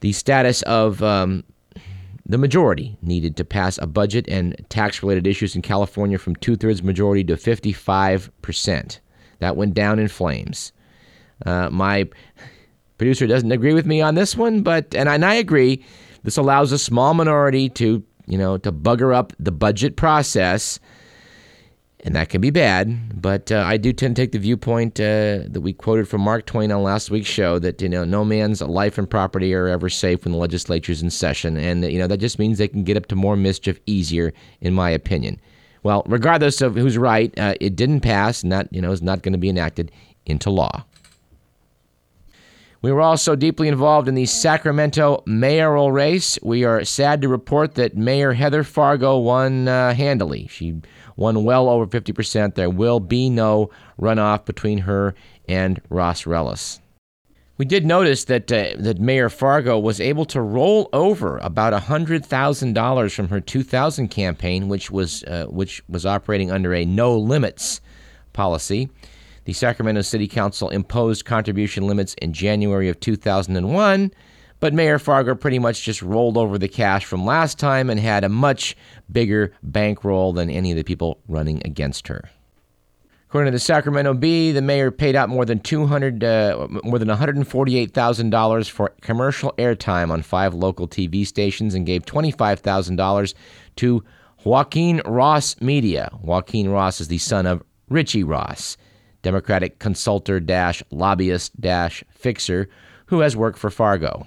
the 0.00 0.12
status 0.12 0.62
of 0.62 1.02
um, 1.02 1.44
the 2.26 2.38
majority 2.38 2.96
needed 3.02 3.36
to 3.36 3.44
pass 3.44 3.78
a 3.78 3.86
budget 3.86 4.26
and 4.28 4.56
tax 4.68 5.02
related 5.02 5.26
issues 5.26 5.56
in 5.56 5.62
California 5.62 6.18
from 6.18 6.36
two 6.36 6.56
thirds 6.56 6.82
majority 6.82 7.24
to 7.24 7.34
55%. 7.34 9.00
That 9.40 9.56
went 9.56 9.74
down 9.74 9.98
in 9.98 10.08
flames. 10.08 10.72
Uh, 11.44 11.70
my 11.70 12.08
producer 12.98 13.26
doesn't 13.26 13.50
agree 13.50 13.72
with 13.72 13.86
me 13.86 14.00
on 14.00 14.14
this 14.14 14.36
one, 14.36 14.62
but, 14.62 14.94
and 14.94 15.08
I, 15.08 15.14
and 15.14 15.24
I 15.24 15.34
agree, 15.34 15.84
this 16.22 16.36
allows 16.36 16.70
a 16.72 16.78
small 16.78 17.14
minority 17.14 17.68
to, 17.70 18.04
you 18.26 18.38
know, 18.38 18.58
to 18.58 18.70
bugger 18.70 19.14
up 19.14 19.32
the 19.38 19.52
budget 19.52 19.96
process 19.96 20.78
and 22.04 22.14
that 22.16 22.28
can 22.28 22.40
be 22.40 22.50
bad. 22.50 23.20
But 23.20 23.52
uh, 23.52 23.62
I 23.66 23.76
do 23.76 23.92
tend 23.92 24.16
to 24.16 24.22
take 24.22 24.32
the 24.32 24.38
viewpoint 24.38 24.98
uh, 24.98 25.44
that 25.48 25.60
we 25.60 25.72
quoted 25.72 26.08
from 26.08 26.22
Mark 26.22 26.46
Twain 26.46 26.72
on 26.72 26.82
last 26.82 27.10
week's 27.10 27.28
show 27.28 27.58
that 27.58 27.80
you 27.82 27.88
know 27.88 28.04
no 28.04 28.24
man's 28.24 28.60
life 28.62 28.98
and 28.98 29.08
property 29.08 29.54
are 29.54 29.68
ever 29.68 29.88
safe 29.88 30.24
when 30.24 30.32
the 30.32 30.38
legislature's 30.38 31.02
in 31.02 31.10
session, 31.10 31.56
and 31.56 31.84
you 31.84 31.98
know 31.98 32.06
that 32.06 32.18
just 32.18 32.38
means 32.38 32.58
they 32.58 32.68
can 32.68 32.84
get 32.84 32.96
up 32.96 33.06
to 33.06 33.16
more 33.16 33.36
mischief 33.36 33.78
easier, 33.86 34.32
in 34.60 34.74
my 34.74 34.90
opinion. 34.90 35.40
Well, 35.82 36.02
regardless 36.06 36.60
of 36.60 36.74
who's 36.74 36.98
right, 36.98 37.36
uh, 37.38 37.54
it 37.60 37.76
didn't 37.76 38.00
pass, 38.00 38.42
and 38.42 38.52
that 38.52 38.72
you 38.72 38.80
know 38.80 38.92
is 38.92 39.02
not 39.02 39.22
going 39.22 39.32
to 39.32 39.38
be 39.38 39.48
enacted 39.48 39.92
into 40.26 40.50
law. 40.50 40.84
We 42.82 42.92
were 42.92 43.02
also 43.02 43.36
deeply 43.36 43.68
involved 43.68 44.08
in 44.08 44.14
the 44.14 44.24
Sacramento 44.24 45.22
mayoral 45.26 45.92
race. 45.92 46.38
We 46.42 46.64
are 46.64 46.82
sad 46.84 47.20
to 47.20 47.28
report 47.28 47.74
that 47.74 47.94
Mayor 47.94 48.32
Heather 48.32 48.64
Fargo 48.64 49.18
won 49.18 49.68
uh, 49.68 49.92
handily. 49.92 50.46
She 50.48 50.80
won 51.14 51.44
well 51.44 51.68
over 51.68 51.86
50%. 51.86 52.54
There 52.54 52.70
will 52.70 52.98
be 52.98 53.28
no 53.28 53.68
runoff 54.00 54.46
between 54.46 54.78
her 54.78 55.14
and 55.46 55.82
Ross 55.90 56.24
Relles. 56.24 56.80
We 57.58 57.66
did 57.66 57.84
notice 57.84 58.24
that 58.24 58.50
uh, 58.50 58.70
that 58.78 59.00
Mayor 59.00 59.28
Fargo 59.28 59.78
was 59.78 60.00
able 60.00 60.24
to 60.24 60.40
roll 60.40 60.88
over 60.94 61.36
about 61.42 61.74
hundred 61.74 62.24
thousand 62.24 62.72
dollars 62.72 63.12
from 63.12 63.28
her 63.28 63.38
2000 63.38 64.08
campaign, 64.08 64.68
which 64.68 64.90
was 64.90 65.22
uh, 65.24 65.44
which 65.44 65.82
was 65.86 66.06
operating 66.06 66.50
under 66.50 66.72
a 66.72 66.86
no 66.86 67.18
limits 67.18 67.82
policy. 68.32 68.88
The 69.50 69.54
Sacramento 69.54 70.02
City 70.02 70.28
Council 70.28 70.68
imposed 70.68 71.24
contribution 71.24 71.88
limits 71.88 72.14
in 72.22 72.32
January 72.32 72.88
of 72.88 73.00
2001 73.00 74.12
but 74.60 74.72
Mayor 74.72 75.00
Fargo 75.00 75.34
pretty 75.34 75.58
much 75.58 75.82
just 75.82 76.02
rolled 76.02 76.36
over 76.36 76.56
the 76.56 76.68
cash 76.68 77.04
from 77.04 77.26
last 77.26 77.58
time 77.58 77.90
and 77.90 77.98
had 77.98 78.22
a 78.22 78.28
much 78.28 78.76
bigger 79.10 79.52
bankroll 79.64 80.32
than 80.32 80.50
any 80.50 80.70
of 80.70 80.76
the 80.76 80.84
people 80.84 81.18
running 81.26 81.60
against 81.64 82.06
her. 82.06 82.30
According 83.28 83.50
to 83.50 83.56
the 83.56 83.58
Sacramento 83.58 84.14
Bee, 84.14 84.52
the 84.52 84.62
mayor 84.62 84.92
paid 84.92 85.16
out 85.16 85.28
more 85.28 85.44
than 85.44 85.58
200, 85.58 86.22
uh, 86.22 86.68
more 86.84 87.00
than 87.00 87.08
148 87.08 87.92
thousand 87.92 88.30
dollars 88.30 88.68
for 88.68 88.94
commercial 89.00 89.52
airtime 89.58 90.12
on 90.12 90.22
five 90.22 90.54
local 90.54 90.86
TV 90.86 91.26
stations 91.26 91.74
and 91.74 91.86
gave 91.86 92.06
25 92.06 92.60
thousand 92.60 92.94
dollars 92.94 93.34
to 93.74 94.04
Joaquin 94.44 95.02
Ross 95.04 95.60
Media. 95.60 96.08
Joaquin 96.22 96.68
Ross 96.68 97.00
is 97.00 97.08
the 97.08 97.18
son 97.18 97.46
of 97.46 97.64
Richie 97.88 98.22
Ross, 98.22 98.76
Democratic 99.22 99.78
consultor 99.78 100.40
lobbyist 100.90 101.52
fixer, 102.10 102.68
who 103.06 103.20
has 103.20 103.36
worked 103.36 103.58
for 103.58 103.70
Fargo. 103.70 104.26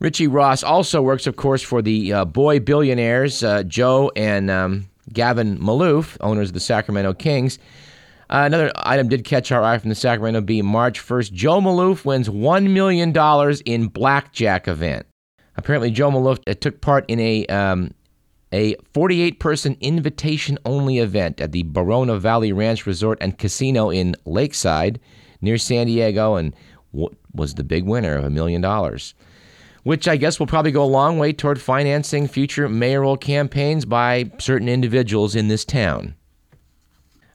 Richie 0.00 0.28
Ross 0.28 0.62
also 0.62 1.02
works, 1.02 1.26
of 1.26 1.36
course, 1.36 1.62
for 1.62 1.82
the 1.82 2.12
uh, 2.12 2.24
boy 2.24 2.58
billionaires 2.58 3.44
uh, 3.44 3.62
Joe 3.64 4.10
and 4.16 4.50
um, 4.50 4.88
Gavin 5.12 5.58
Maloof, 5.58 6.16
owners 6.20 6.48
of 6.48 6.54
the 6.54 6.60
Sacramento 6.60 7.12
Kings. 7.14 7.58
Uh, 8.30 8.44
another 8.46 8.70
item 8.76 9.08
did 9.08 9.24
catch 9.24 9.52
our 9.52 9.62
eye 9.62 9.76
from 9.76 9.90
the 9.90 9.94
Sacramento 9.94 10.40
Bee. 10.40 10.62
March 10.62 11.00
1st, 11.00 11.32
Joe 11.32 11.60
Maloof 11.60 12.04
wins 12.04 12.28
$1 12.28 12.70
million 12.70 13.14
in 13.66 13.88
blackjack 13.88 14.68
event. 14.68 15.04
Apparently, 15.56 15.90
Joe 15.90 16.10
Maloof 16.10 16.38
uh, 16.48 16.54
took 16.54 16.80
part 16.80 17.04
in 17.08 17.20
a 17.20 17.44
um, 17.46 17.92
a 18.52 18.74
48 18.94 19.38
person 19.38 19.76
invitation 19.80 20.58
only 20.64 20.98
event 20.98 21.40
at 21.40 21.52
the 21.52 21.62
Barona 21.62 22.18
Valley 22.18 22.52
Ranch 22.52 22.86
Resort 22.86 23.18
and 23.20 23.38
Casino 23.38 23.90
in 23.90 24.16
Lakeside 24.24 25.00
near 25.40 25.58
San 25.58 25.86
Diego 25.86 26.34
and 26.34 26.54
was 27.32 27.54
the 27.54 27.64
big 27.64 27.84
winner 27.84 28.16
of 28.16 28.24
a 28.24 28.30
million 28.30 28.60
dollars 28.60 29.14
which 29.82 30.06
I 30.06 30.16
guess 30.16 30.38
will 30.38 30.46
probably 30.46 30.72
go 30.72 30.84
a 30.84 30.84
long 30.84 31.18
way 31.18 31.32
toward 31.32 31.60
financing 31.60 32.28
future 32.28 32.68
mayoral 32.68 33.16
campaigns 33.16 33.84
by 33.84 34.30
certain 34.38 34.68
individuals 34.68 35.34
in 35.34 35.48
this 35.48 35.64
town. 35.64 36.14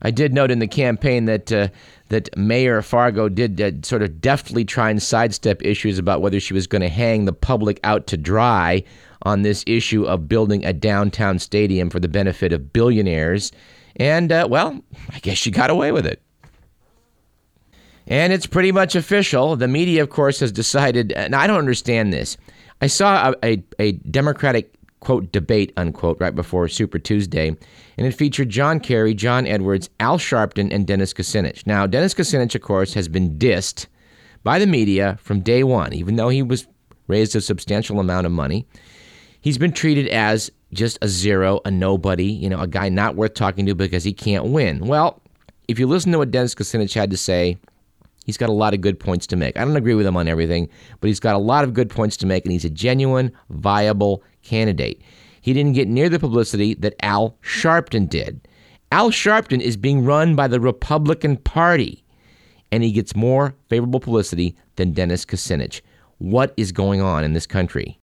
I 0.06 0.12
did 0.12 0.36
note 0.36 0.52
in 0.52 0.60
the 0.60 0.68
campaign 0.68 1.26
that 1.26 1.52
uh, 1.52 1.70
that 2.10 2.30
Mayor 2.38 2.84
Fargo 2.84 3.28
did 3.28 3.60
uh, 3.60 3.72
sort 3.82 4.04
of 4.04 4.22
deftly 4.22 4.64
try 4.64 4.92
and 4.92 5.02
sidestep 5.02 5.66
issues 5.66 5.98
about 5.98 6.22
whether 6.22 6.40
she 6.40 6.54
was 6.54 6.68
going 6.68 6.84
to 6.84 6.90
hang 6.90 7.26
the 7.26 7.34
public 7.34 7.80
out 7.84 8.06
to 8.08 8.16
dry 8.16 8.84
on 9.24 9.42
this 9.42 9.64
issue 9.66 10.04
of 10.04 10.30
building 10.30 10.64
a 10.64 10.74
downtown 10.74 11.40
stadium 11.40 11.90
for 11.90 12.00
the 12.00 12.08
benefit 12.08 12.54
of 12.54 12.72
billionaires. 12.72 13.52
And, 13.96 14.32
uh, 14.32 14.48
well, 14.48 14.80
I 15.10 15.18
guess 15.18 15.40
she 15.40 15.50
got 15.50 15.72
away 15.72 15.92
with 15.92 16.06
it. 16.06 16.22
And 18.06 18.32
it's 18.32 18.46
pretty 18.46 18.72
much 18.72 18.96
official. 18.96 19.56
The 19.56 19.68
media, 19.68 20.04
of 20.04 20.12
course, 20.12 20.40
has 20.42 20.52
decided, 20.52 21.14
and 21.14 21.34
I 21.36 21.48
don't 21.48 21.58
understand 21.58 22.14
this. 22.14 22.38
I 22.80 22.86
saw 22.86 23.34
a, 23.42 23.54
a, 23.54 23.64
a 23.80 23.92
Democratic 23.94 24.72
quote 25.06 25.32
debate 25.32 25.72
unquote 25.78 26.18
right 26.20 26.36
before 26.36 26.68
Super 26.68 26.98
Tuesday, 26.98 27.50
and 27.50 28.08
it 28.08 28.12
featured 28.12 28.50
John 28.50 28.80
Kerry, 28.80 29.14
John 29.14 29.46
Edwards, 29.46 29.90
Al 30.00 30.18
Sharpton, 30.18 30.74
and 30.74 30.88
Dennis 30.88 31.14
Kucinich. 31.14 31.66
Now, 31.68 31.86
Dennis 31.86 32.16
Kucinich, 32.16 32.56
of 32.56 32.62
course, 32.62 32.96
has 32.96 33.08
been 33.08 33.38
dissed 33.38 33.86
by 34.44 34.58
the 34.58 34.66
media 34.66 35.18
from 35.22 35.42
day 35.42 35.64
one, 35.64 35.94
even 35.94 36.16
though 36.16 36.30
he 36.30 36.42
was 36.42 36.68
raised 37.08 37.36
a 37.36 37.42
substantial 37.42 38.00
amount 38.00 38.26
of 38.26 38.32
money. 38.32 38.66
He's 39.42 39.60
been 39.60 39.72
treated 39.72 40.08
as 40.08 40.52
just 40.74 40.98
a 41.04 41.08
zero, 41.08 41.62
a 41.66 41.72
nobody, 41.72 42.26
you 42.26 42.50
know, 42.50 42.60
a 42.60 42.68
guy 42.68 42.90
not 42.90 43.16
worth 43.16 43.36
talking 43.36 43.68
to 43.68 43.76
because 43.76 44.04
he 44.04 44.12
can't 44.12 44.46
win. 44.46 44.80
Well, 44.88 45.22
if 45.68 45.78
you 45.78 45.86
listen 45.86 46.12
to 46.14 46.18
what 46.18 46.32
Dennis 46.32 46.56
Kucinich 46.56 46.96
had 46.96 47.12
to 47.12 47.18
say 47.18 47.58
He's 48.26 48.38
got 48.38 48.50
a 48.50 48.54
lot 48.54 48.74
of 48.74 48.82
good 48.82 49.00
points 49.00 49.26
to 49.28 49.36
make. 49.36 49.56
I 49.56 49.64
don't 49.64 49.78
agree 49.78 49.94
with 49.94 50.06
him 50.06 50.18
on 50.18 50.28
everything, 50.28 50.68
but 51.00 51.08
he's 51.08 51.20
got 51.20 51.36
a 51.36 51.40
lot 51.40 51.64
of 51.64 51.74
good 51.74 51.90
points 51.90 52.18
to 52.18 52.26
make, 52.26 52.44
and 52.44 52.52
he's 52.52 52.66
a 52.66 52.70
genuine, 52.70 53.32
viable 53.50 54.24
candidate. 54.42 55.02
He 55.42 55.54
didn't 55.54 55.74
get 55.74 55.88
near 55.88 56.10
the 56.10 56.20
publicity 56.20 56.74
that 56.76 56.96
Al 57.02 57.38
Sharpton 57.44 58.10
did. 58.10 58.48
Al 58.92 59.12
Sharpton 59.12 59.62
is 59.62 59.78
being 59.78 60.04
run 60.04 60.36
by 60.36 60.48
the 60.48 60.60
Republican 60.60 61.38
Party, 61.38 62.04
and 62.72 62.84
he 62.84 62.92
gets 62.92 63.16
more 63.16 63.56
favorable 63.70 64.00
publicity 64.00 64.56
than 64.76 64.92
Dennis 64.92 65.24
Kucinich. 65.24 65.82
What 66.18 66.54
is 66.58 66.72
going 66.72 67.02
on 67.02 67.24
in 67.24 67.34
this 67.34 67.46
country? 67.46 68.00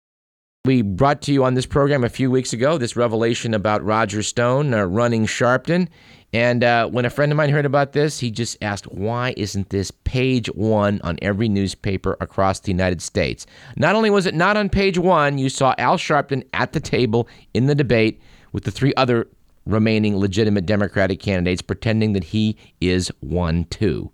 We 0.64 0.82
brought 0.82 1.22
to 1.22 1.32
you 1.32 1.42
on 1.42 1.54
this 1.54 1.66
program 1.66 2.04
a 2.04 2.08
few 2.08 2.30
weeks 2.30 2.52
ago 2.52 2.78
this 2.78 2.94
revelation 2.94 3.52
about 3.54 3.84
Roger 3.84 4.22
Stone 4.22 4.72
uh, 4.72 4.84
running 4.84 5.26
Sharpton. 5.26 5.88
And 6.32 6.64
uh, 6.64 6.88
when 6.88 7.04
a 7.04 7.10
friend 7.10 7.30
of 7.30 7.36
mine 7.36 7.50
heard 7.50 7.66
about 7.66 7.92
this, 7.92 8.18
he 8.18 8.30
just 8.30 8.56
asked, 8.62 8.86
why 8.86 9.34
isn't 9.36 9.68
this 9.68 9.90
page 9.90 10.46
one 10.48 11.00
on 11.04 11.18
every 11.20 11.48
newspaper 11.48 12.16
across 12.20 12.60
the 12.60 12.70
United 12.72 13.02
States? 13.02 13.44
Not 13.76 13.94
only 13.94 14.08
was 14.08 14.24
it 14.24 14.34
not 14.34 14.56
on 14.56 14.70
page 14.70 14.96
one, 14.96 15.36
you 15.36 15.50
saw 15.50 15.74
Al 15.76 15.98
Sharpton 15.98 16.44
at 16.54 16.72
the 16.72 16.80
table 16.80 17.28
in 17.52 17.66
the 17.66 17.74
debate 17.74 18.20
with 18.52 18.64
the 18.64 18.70
three 18.70 18.94
other 18.96 19.28
remaining 19.66 20.16
legitimate 20.16 20.64
Democratic 20.66 21.20
candidates 21.20 21.62
pretending 21.62 22.14
that 22.14 22.24
he 22.24 22.56
is 22.80 23.12
one 23.20 23.64
too. 23.64 24.10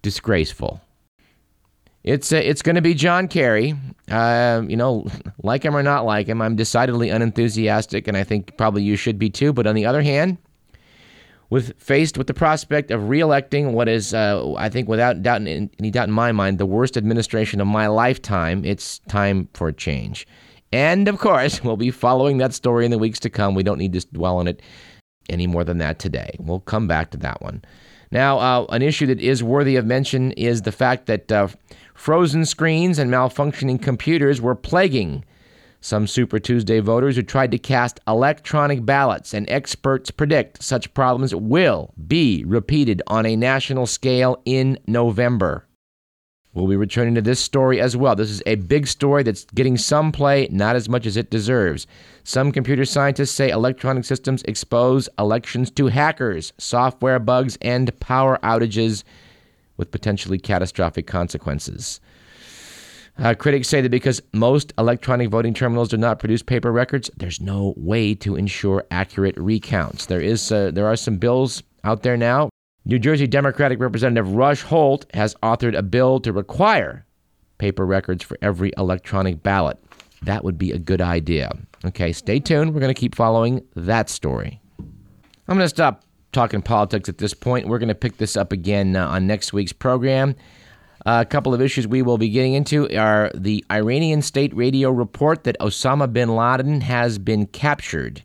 Disgraceful. 0.00 0.80
It's 2.04 2.32
uh, 2.32 2.36
it's 2.36 2.60
going 2.60 2.76
to 2.76 2.82
be 2.82 2.92
John 2.92 3.28
Kerry. 3.28 3.74
Uh, 4.10 4.62
you 4.66 4.76
know, 4.76 5.06
like 5.42 5.62
him 5.62 5.74
or 5.74 5.82
not 5.82 6.04
like 6.04 6.26
him, 6.26 6.42
I'm 6.42 6.54
decidedly 6.54 7.08
unenthusiastic, 7.08 8.06
and 8.06 8.16
I 8.16 8.24
think 8.24 8.56
probably 8.58 8.82
you 8.82 8.96
should 8.96 9.18
be 9.18 9.30
too. 9.30 9.54
But 9.54 9.66
on 9.66 9.74
the 9.74 9.86
other 9.86 10.02
hand, 10.02 10.36
with 11.50 11.78
faced 11.78 12.18
with 12.18 12.26
the 12.26 12.34
prospect 12.34 12.90
of 12.90 13.02
reelecting 13.02 13.72
what 13.72 13.88
is, 13.88 14.14
uh, 14.14 14.54
I 14.54 14.68
think, 14.68 14.88
without 14.88 15.22
doubt, 15.22 15.42
any 15.42 15.90
doubt 15.90 16.08
in 16.08 16.14
my 16.14 16.32
mind, 16.32 16.58
the 16.58 16.66
worst 16.66 16.96
administration 16.96 17.60
of 17.60 17.66
my 17.66 17.86
lifetime, 17.86 18.64
it's 18.64 19.00
time 19.08 19.48
for 19.54 19.68
a 19.68 19.72
change. 19.72 20.26
And 20.72 21.06
of 21.06 21.18
course, 21.18 21.62
we'll 21.64 21.76
be 21.76 21.90
following 21.90 22.38
that 22.38 22.54
story 22.54 22.84
in 22.84 22.90
the 22.90 22.98
weeks 22.98 23.20
to 23.20 23.30
come. 23.30 23.54
We 23.54 23.62
don't 23.62 23.78
need 23.78 23.92
to 23.92 24.06
dwell 24.12 24.38
on 24.38 24.48
it 24.48 24.62
any 25.28 25.46
more 25.46 25.64
than 25.64 25.78
that 25.78 25.98
today. 25.98 26.36
We'll 26.38 26.60
come 26.60 26.86
back 26.86 27.10
to 27.12 27.18
that 27.18 27.40
one. 27.40 27.62
Now, 28.10 28.38
uh, 28.38 28.66
an 28.70 28.82
issue 28.82 29.06
that 29.06 29.20
is 29.20 29.42
worthy 29.42 29.76
of 29.76 29.86
mention 29.86 30.32
is 30.32 30.62
the 30.62 30.72
fact 30.72 31.06
that 31.06 31.32
uh, 31.32 31.48
frozen 31.94 32.44
screens 32.44 32.98
and 32.98 33.10
malfunctioning 33.10 33.80
computers 33.80 34.40
were 34.40 34.54
plaguing 34.54 35.24
some 35.84 36.06
Super 36.06 36.38
Tuesday 36.38 36.80
voters 36.80 37.14
who 37.14 37.22
tried 37.22 37.50
to 37.50 37.58
cast 37.58 38.00
electronic 38.08 38.86
ballots, 38.86 39.34
and 39.34 39.48
experts 39.50 40.10
predict 40.10 40.62
such 40.62 40.94
problems 40.94 41.34
will 41.34 41.92
be 42.06 42.42
repeated 42.46 43.02
on 43.06 43.26
a 43.26 43.36
national 43.36 43.84
scale 43.84 44.40
in 44.46 44.78
November. 44.86 45.68
We'll 46.54 46.68
be 46.68 46.76
returning 46.76 47.14
to 47.16 47.20
this 47.20 47.38
story 47.38 47.82
as 47.82 47.98
well. 47.98 48.16
This 48.16 48.30
is 48.30 48.42
a 48.46 48.54
big 48.54 48.86
story 48.86 49.24
that's 49.24 49.44
getting 49.44 49.76
some 49.76 50.10
play, 50.10 50.48
not 50.50 50.74
as 50.74 50.88
much 50.88 51.04
as 51.04 51.18
it 51.18 51.28
deserves. 51.28 51.86
Some 52.22 52.50
computer 52.50 52.86
scientists 52.86 53.32
say 53.32 53.50
electronic 53.50 54.06
systems 54.06 54.42
expose 54.44 55.10
elections 55.18 55.70
to 55.72 55.88
hackers, 55.88 56.54
software 56.56 57.18
bugs, 57.18 57.58
and 57.60 58.00
power 58.00 58.38
outages 58.42 59.04
with 59.76 59.90
potentially 59.90 60.38
catastrophic 60.38 61.06
consequences. 61.06 62.00
Uh, 63.16 63.32
critics 63.32 63.68
say 63.68 63.80
that 63.80 63.90
because 63.90 64.20
most 64.32 64.72
electronic 64.76 65.30
voting 65.30 65.54
terminals 65.54 65.88
do 65.88 65.96
not 65.96 66.18
produce 66.18 66.42
paper 66.42 66.72
records, 66.72 67.10
there's 67.16 67.40
no 67.40 67.74
way 67.76 68.14
to 68.14 68.34
ensure 68.34 68.84
accurate 68.90 69.36
recounts. 69.36 70.06
There 70.06 70.20
is 70.20 70.50
uh, 70.50 70.72
there 70.72 70.86
are 70.86 70.96
some 70.96 71.18
bills 71.18 71.62
out 71.84 72.02
there 72.02 72.16
now 72.16 72.50
New 72.86 72.98
Jersey 72.98 73.26
Democratic 73.26 73.80
Representative 73.80 74.34
Rush 74.34 74.60
Holt 74.60 75.06
has 75.14 75.34
authored 75.36 75.76
a 75.76 75.82
bill 75.82 76.20
to 76.20 76.34
require 76.34 77.06
paper 77.56 77.86
records 77.86 78.22
for 78.22 78.36
every 78.42 78.72
electronic 78.76 79.42
ballot. 79.42 79.78
That 80.20 80.44
would 80.44 80.58
be 80.58 80.70
a 80.70 80.78
good 80.78 81.00
idea. 81.00 81.56
Okay, 81.86 82.12
stay 82.12 82.40
tuned. 82.40 82.74
We're 82.74 82.80
going 82.80 82.94
to 82.94 83.00
keep 83.00 83.14
following 83.14 83.64
that 83.74 84.10
story. 84.10 84.60
I'm 84.78 85.56
going 85.56 85.60
to 85.60 85.68
stop 85.68 86.04
talking 86.32 86.60
politics 86.60 87.08
at 87.08 87.16
this 87.16 87.32
point. 87.32 87.68
We're 87.68 87.78
going 87.78 87.88
to 87.88 87.94
pick 87.94 88.18
this 88.18 88.36
up 88.36 88.52
again 88.52 88.96
uh, 88.96 89.08
on 89.08 89.26
next 89.26 89.54
week's 89.54 89.72
program. 89.72 90.36
A 91.06 91.24
couple 91.26 91.52
of 91.52 91.60
issues 91.60 91.86
we 91.86 92.00
will 92.00 92.16
be 92.16 92.30
getting 92.30 92.54
into 92.54 92.88
are 92.96 93.30
the 93.34 93.62
Iranian 93.70 94.22
state 94.22 94.54
radio 94.56 94.90
report 94.90 95.44
that 95.44 95.58
Osama 95.60 96.10
bin 96.10 96.34
Laden 96.34 96.80
has 96.80 97.18
been 97.18 97.46
captured 97.46 98.22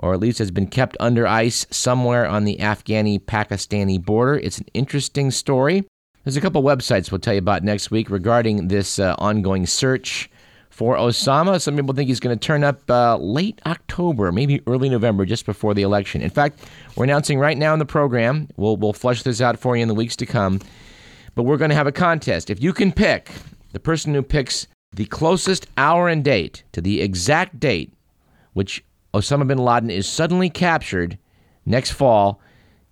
or 0.00 0.14
at 0.14 0.20
least 0.20 0.38
has 0.38 0.50
been 0.50 0.66
kept 0.66 0.96
under 1.00 1.26
ice 1.26 1.66
somewhere 1.70 2.26
on 2.26 2.44
the 2.44 2.56
Afghani 2.58 3.20
Pakistani 3.20 4.04
border. 4.04 4.36
It's 4.38 4.58
an 4.58 4.66
interesting 4.74 5.30
story. 5.30 5.84
There's 6.24 6.36
a 6.36 6.40
couple 6.40 6.62
websites 6.62 7.10
we'll 7.10 7.20
tell 7.20 7.34
you 7.34 7.38
about 7.38 7.62
next 7.62 7.90
week 7.90 8.10
regarding 8.10 8.68
this 8.68 8.98
uh, 8.98 9.14
ongoing 9.18 9.66
search 9.66 10.30
for 10.70 10.96
Osama. 10.96 11.60
Some 11.60 11.74
people 11.76 11.94
think 11.94 12.08
he's 12.08 12.20
going 12.20 12.38
to 12.38 12.46
turn 12.46 12.62
up 12.62 12.88
uh, 12.90 13.16
late 13.16 13.60
October, 13.66 14.30
maybe 14.30 14.60
early 14.66 14.88
November, 14.88 15.24
just 15.24 15.46
before 15.46 15.74
the 15.74 15.82
election. 15.82 16.20
In 16.20 16.30
fact, 16.30 16.60
we're 16.94 17.04
announcing 17.04 17.38
right 17.38 17.56
now 17.56 17.72
in 17.72 17.78
the 17.78 17.86
program, 17.86 18.48
we'll, 18.56 18.76
we'll 18.76 18.92
flesh 18.92 19.22
this 19.22 19.40
out 19.40 19.58
for 19.58 19.76
you 19.76 19.82
in 19.82 19.88
the 19.88 19.94
weeks 19.94 20.16
to 20.16 20.26
come, 20.26 20.60
but 21.34 21.44
we're 21.44 21.56
going 21.56 21.70
to 21.70 21.76
have 21.76 21.86
a 21.86 21.92
contest. 21.92 22.50
If 22.50 22.62
you 22.62 22.72
can 22.72 22.92
pick 22.92 23.30
the 23.72 23.80
person 23.80 24.14
who 24.14 24.22
picks 24.22 24.66
the 24.92 25.06
closest 25.06 25.66
hour 25.76 26.08
and 26.08 26.24
date 26.24 26.64
to 26.72 26.80
the 26.80 27.00
exact 27.00 27.60
date, 27.60 27.92
which 28.52 28.84
Osama 29.14 29.46
bin 29.46 29.58
Laden 29.58 29.90
is 29.90 30.08
suddenly 30.08 30.50
captured 30.50 31.18
next 31.64 31.92
fall, 31.92 32.40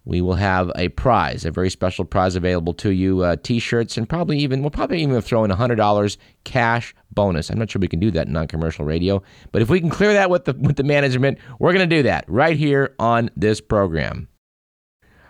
we 0.05 0.21
will 0.21 0.35
have 0.35 0.71
a 0.77 0.89
prize, 0.91 1.45
a 1.45 1.51
very 1.51 1.69
special 1.69 2.05
prize 2.05 2.37
available 2.37 2.73
to 2.75 2.91
you 2.91 3.23
uh, 3.23 3.37
t 3.43 3.59
shirts, 3.59 3.97
and 3.97 4.09
probably 4.09 4.39
even, 4.39 4.63
we'll 4.63 4.71
probably 4.71 5.03
even 5.03 5.21
throw 5.21 5.45
in 5.45 5.51
a 5.51 5.57
$100 5.57 6.17
cash 6.45 6.95
bonus. 7.11 7.51
I'm 7.51 7.59
not 7.59 7.71
sure 7.71 7.81
we 7.81 7.89
can 7.89 7.99
do 7.99 8.13
that 8.13 8.29
in 8.29 8.33
non 8.33 8.47
commercial 8.47 8.85
radio, 8.85 9.23
but 9.51 9.63
if 9.63 9.69
we 9.69 9.81
can 9.81 9.91
clear 9.91 10.13
that 10.13 10.31
with 10.31 10.45
the, 10.45 10.55
with 10.55 10.77
the 10.77 10.85
management, 10.85 11.39
we're 11.59 11.73
going 11.73 11.89
to 11.89 11.97
do 11.97 12.05
that 12.05 12.25
right 12.29 12.57
here 12.57 12.95
on 13.01 13.31
this 13.37 13.61
program. 13.61 14.29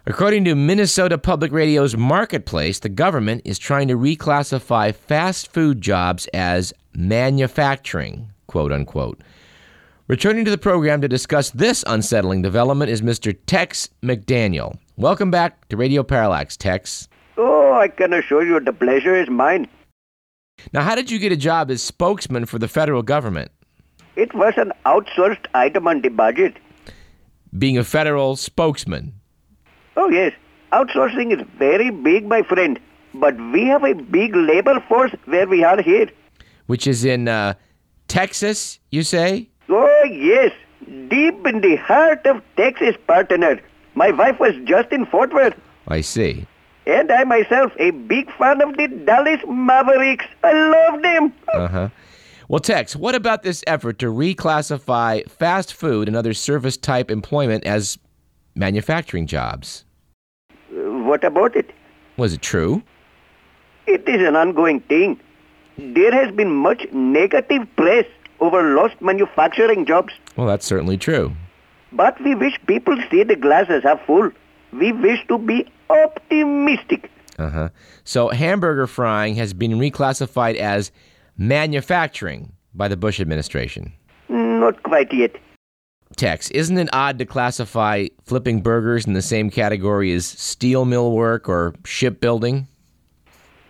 According 0.09 0.45
to 0.45 0.55
Minnesota 0.55 1.19
Public 1.19 1.51
Radio's 1.51 1.97
Marketplace, 1.97 2.79
the 2.79 2.88
government 2.88 3.42
is 3.45 3.59
trying 3.59 3.88
to 3.88 3.97
reclassify 3.97 4.95
fast 4.95 5.53
food 5.53 5.81
jobs 5.81 6.29
as 6.33 6.73
manufacturing, 6.95 8.31
quote 8.47 8.71
unquote. 8.71 9.21
Returning 10.07 10.45
to 10.45 10.51
the 10.53 10.59
program 10.59 11.01
to 11.01 11.09
discuss 11.09 11.51
this 11.51 11.83
unsettling 11.88 12.40
development 12.40 12.88
is 12.88 13.03
Mr. 13.03 13.37
Tex 13.47 13.88
McDaniel. 14.01 14.79
Welcome 14.97 15.33
back 15.33 15.66
to 15.71 15.77
Radio 15.77 16.05
Parallax, 16.05 16.57
Tex. 16.57 17.09
Oh, 17.37 17.73
I 17.73 17.88
can 17.88 18.12
assure 18.12 18.47
you 18.47 18.61
the 18.61 18.73
pleasure 18.73 19.21
is 19.21 19.29
mine. 19.29 19.66
Now, 20.73 20.83
how 20.83 20.95
did 20.95 21.11
you 21.11 21.19
get 21.19 21.33
a 21.33 21.37
job 21.37 21.69
as 21.69 21.83
spokesman 21.83 22.47
for 22.47 22.61
the 22.61 22.69
federal 22.69 23.03
government? 23.03 23.51
It 24.14 24.33
was 24.37 24.55
an 24.57 24.71
outsourced 24.85 25.47
item 25.53 25.88
on 25.88 26.03
the 26.03 26.11
budget. 26.11 26.59
Being 27.59 27.77
a 27.77 27.83
federal 27.83 28.37
spokesman? 28.37 29.15
Oh, 29.96 30.09
yes. 30.09 30.32
Outsourcing 30.72 31.32
is 31.32 31.46
very 31.59 31.90
big, 31.90 32.26
my 32.26 32.42
friend. 32.42 32.78
But 33.14 33.37
we 33.52 33.64
have 33.64 33.85
a 33.85 33.94
big 33.94 34.37
labor 34.37 34.85
force 34.88 35.12
where 35.24 35.48
we 35.48 35.64
are 35.64 35.80
here. 35.80 36.09
Which 36.66 36.87
is 36.87 37.04
in 37.04 37.28
uh, 37.28 37.54
Texas, 38.09 38.78
you 38.90 39.02
say? 39.02 39.48
Oh, 39.68 40.04
yes. 40.04 40.52
Deep 41.09 41.46
in 41.46 41.61
the 41.61 41.76
heart 41.76 42.26
of 42.26 42.42
Texas, 42.56 42.96
partner. 43.06 43.61
My 43.94 44.11
wife 44.11 44.38
was 44.38 44.54
just 44.64 44.92
in 44.92 45.06
Fort 45.06 45.32
Worth. 45.32 45.54
I 45.88 46.02
see. 46.02 46.46
And 46.87 47.11
I 47.11 47.24
myself, 47.24 47.72
a 47.78 47.90
big 47.90 48.30
fan 48.37 48.61
of 48.61 48.76
the 48.76 48.88
Dallas 48.88 49.40
Mavericks. 49.48 50.26
I 50.44 50.52
love 50.52 51.02
them. 51.02 51.32
Uh 51.52 51.68
huh. 51.68 51.88
Well, 52.48 52.61
Tex, 52.61 52.94
what 52.94 53.14
about 53.14 53.42
this 53.42 53.64
effort 53.66 53.98
to 54.00 54.06
reclassify 54.06 55.28
fast 55.28 55.74
food 55.74 56.06
and 56.06 56.16
other 56.16 56.35
service 56.35 56.76
type 56.76 57.11
employment 57.11 57.64
as 57.64 57.98
manufacturing 58.54 59.26
jobs? 59.26 59.86
What 61.07 61.25
about 61.25 61.57
it? 61.57 61.71
Was 62.16 62.33
it 62.33 62.42
true? 62.42 62.83
It 63.87 64.09
is 64.09 64.27
an 64.27 64.37
ongoing 64.37 64.81
thing. 64.81 65.21
There 65.79 66.12
has 66.12 66.35
been 66.35 66.51
much 66.51 66.87
negative 66.92 67.62
press 67.77 68.07
over 68.40 68.75
lost 68.75 69.01
manufacturing 69.01 69.87
jobs. 69.87 70.12
Well, 70.37 70.47
that's 70.47 70.66
certainly 70.66 70.97
true. 70.97 71.33
But 71.92 72.21
we 72.23 72.35
wish 72.35 72.59
people 72.66 72.97
see 73.11 73.23
the 73.23 73.37
glasses 73.37 73.83
half 73.85 74.05
full. 74.07 74.31
We 74.73 74.92
wish 74.92 75.27
to 75.29 75.38
be 75.38 75.71
optimistic. 75.88 77.11
Uh 77.38 77.51
huh. 77.51 77.69
So 78.05 78.29
hamburger 78.31 78.87
frying 78.87 79.35
has 79.37 79.53
been 79.53 79.73
reclassified 79.73 80.57
as 80.57 80.90
manufacturing 81.37 82.53
by 82.75 82.88
the 82.88 82.97
Bush 82.97 83.21
administration. 83.21 83.92
Not 84.29 84.83
quite 84.83 85.12
yet. 85.12 85.33
Tex, 86.14 86.51
isn't 86.53 86.79
it 86.79 86.88
odd 86.92 87.19
to 87.19 87.27
classify 87.27 88.07
flipping 88.25 88.62
burgers 88.62 89.07
in 89.07 89.12
the 89.12 89.23
same 89.23 89.51
category 89.51 90.12
as 90.12 90.25
steel 90.25 90.85
mill 90.85 91.12
work 91.12 91.49
or 91.49 91.75
shipbuilding? 91.85 92.69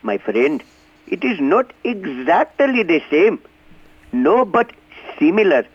My 0.03 0.19
friend, 0.19 0.63
it 1.09 1.25
is 1.25 1.41
not 1.41 1.73
exactly 1.83 2.83
the 2.83 3.01
same. 3.11 3.41
No, 4.13 4.45
but 4.45 4.71
similar. 5.19 5.67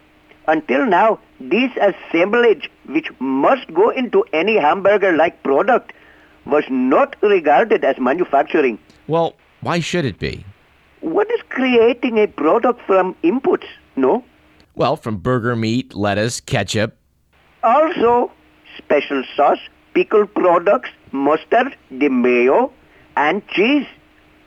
Until 0.47 0.85
now, 0.85 1.19
this 1.39 1.71
assemblage, 1.77 2.69
which 2.85 3.09
must 3.19 3.73
go 3.73 3.89
into 3.89 4.23
any 4.31 4.57
hamburger-like 4.57 5.43
product, 5.43 5.93
was 6.45 6.63
not 6.69 7.15
regarded 7.21 7.83
as 7.83 7.97
manufacturing. 7.99 8.79
Well, 9.07 9.35
why 9.61 9.79
should 9.79 10.05
it 10.05 10.19
be? 10.19 10.45
What 11.01 11.29
is 11.31 11.41
creating 11.49 12.19
a 12.19 12.27
product 12.27 12.81
from 12.85 13.15
inputs, 13.23 13.65
no? 13.95 14.23
Well, 14.75 14.95
from 14.95 15.17
burger 15.17 15.55
meat, 15.55 15.93
lettuce, 15.93 16.39
ketchup. 16.39 16.97
Also, 17.63 18.31
special 18.77 19.23
sauce, 19.35 19.59
pickle 19.93 20.25
products, 20.25 20.89
mustard, 21.11 21.75
the 21.89 22.09
mayo, 22.09 22.71
and 23.17 23.45
cheese. 23.49 23.85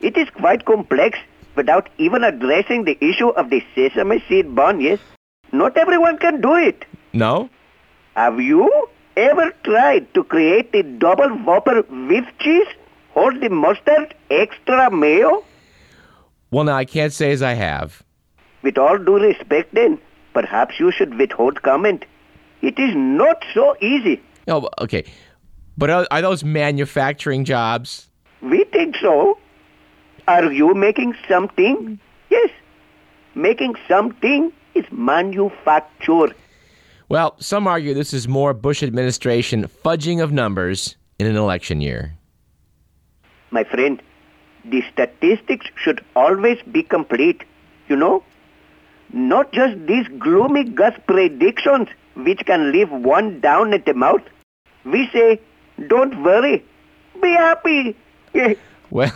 It 0.01 0.17
is 0.17 0.29
quite 0.31 0.65
complex 0.65 1.19
without 1.55 1.89
even 1.99 2.25
addressing 2.25 2.85
the 2.85 3.03
issue 3.05 3.29
of 3.29 3.51
the 3.51 3.63
sesame 3.75 4.23
seed 4.29 4.55
bun, 4.55 4.81
yes? 4.81 4.99
Not 5.53 5.77
everyone 5.77 6.19
can 6.19 6.41
do 6.41 6.55
it. 6.55 6.85
No? 7.13 7.49
Have 8.17 8.41
you 8.41 8.89
ever 9.17 9.53
tried 9.63 10.13
to 10.15 10.25
create 10.25 10.73
the 10.73 10.83
double 10.83 11.29
whopper 11.29 11.83
with 12.09 12.25
cheese? 12.39 12.67
Or 13.15 13.33
the 13.33 13.49
mustard 13.49 14.13
extra 14.31 14.91
mayo? 14.91 15.45
Well, 16.51 16.65
now, 16.65 16.75
I 16.75 16.85
can't 16.85 17.13
say 17.13 17.31
as 17.31 17.43
I 17.43 17.53
have. 17.53 18.03
With 18.63 18.77
all 18.77 18.99
due 18.99 19.21
respect 19.21 19.73
then, 19.73 20.01
perhaps 20.35 20.79
you 20.79 20.91
should 20.91 21.15
withhold 21.15 21.63
comment. 21.63 22.05
It 22.61 22.79
is 22.79 22.95
not 22.95 23.43
so 23.55 23.77
easy. 23.81 24.21
Oh, 24.49 24.69
okay. 24.81 25.05
But 25.79 25.91
are, 25.91 26.07
are 26.11 26.23
those 26.23 26.45
manufacturing 26.45 27.45
jobs? 27.45 28.11
We 28.43 28.65
think 28.65 28.97
so. 28.97 29.39
Are 30.29 30.53
you 30.53 30.75
making 30.75 31.15
something? 31.29 31.99
Yes. 32.31 32.51
Making 33.35 33.75
something 33.89 34.53
is 34.75 34.85
manufacture. 34.91 36.35
Well, 37.09 37.35
some 37.39 37.67
argue 37.67 37.95
this 37.95 38.13
is 38.15 38.27
more 38.27 38.55
Bush 38.55 38.83
administration 38.83 39.67
fudging 39.85 40.23
of 40.23 40.33
numbers 40.33 40.97
in 41.19 41.27
an 41.27 41.37
election 41.37 41.81
year. 41.81 42.15
My 43.51 43.65
friend, 43.65 44.03
the 44.65 44.83
statistics 44.93 45.67
should 45.77 46.05
always 46.17 46.59
be 46.73 46.83
complete. 46.83 47.45
You 47.89 47.97
know? 47.97 48.25
Not 49.15 49.53
just 49.53 49.87
these 49.87 50.09
gloomy 50.19 50.65
Gus 50.65 50.93
predictions, 51.07 51.87
which 52.17 52.41
can 52.47 52.73
leave 52.73 52.91
one 52.91 53.39
down 53.39 53.73
at 53.73 53.87
the 53.87 53.95
mouth. 53.95 54.23
We 54.85 55.09
say, 55.13 55.41
don't 55.87 56.25
worry, 56.25 56.65
be 57.23 57.31
happy. 57.31 57.97
Well, 58.91 59.13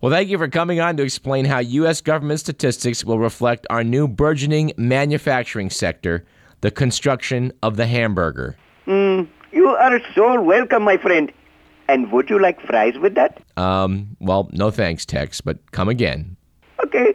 well, 0.00 0.12
thank 0.12 0.28
you 0.28 0.38
for 0.38 0.46
coming 0.46 0.78
on 0.78 0.96
to 0.98 1.02
explain 1.02 1.46
how 1.46 1.58
U.S. 1.58 2.00
government 2.00 2.38
statistics 2.38 3.04
will 3.04 3.18
reflect 3.18 3.66
our 3.70 3.82
new 3.82 4.06
burgeoning 4.06 4.72
manufacturing 4.76 5.70
sector, 5.70 6.24
the 6.60 6.70
construction 6.70 7.52
of 7.62 7.76
the 7.76 7.86
hamburger. 7.86 8.56
Mm, 8.86 9.26
you 9.50 9.68
are 9.68 10.00
so 10.14 10.40
welcome, 10.42 10.84
my 10.84 10.96
friend. 10.96 11.32
And 11.88 12.12
would 12.12 12.30
you 12.30 12.40
like 12.40 12.60
fries 12.60 12.98
with 12.98 13.14
that? 13.14 13.42
Um, 13.56 14.16
well, 14.20 14.48
no 14.52 14.70
thanks, 14.70 15.04
Tex, 15.04 15.40
but 15.40 15.58
come 15.72 15.88
again. 15.88 16.36
Okay. 16.84 17.14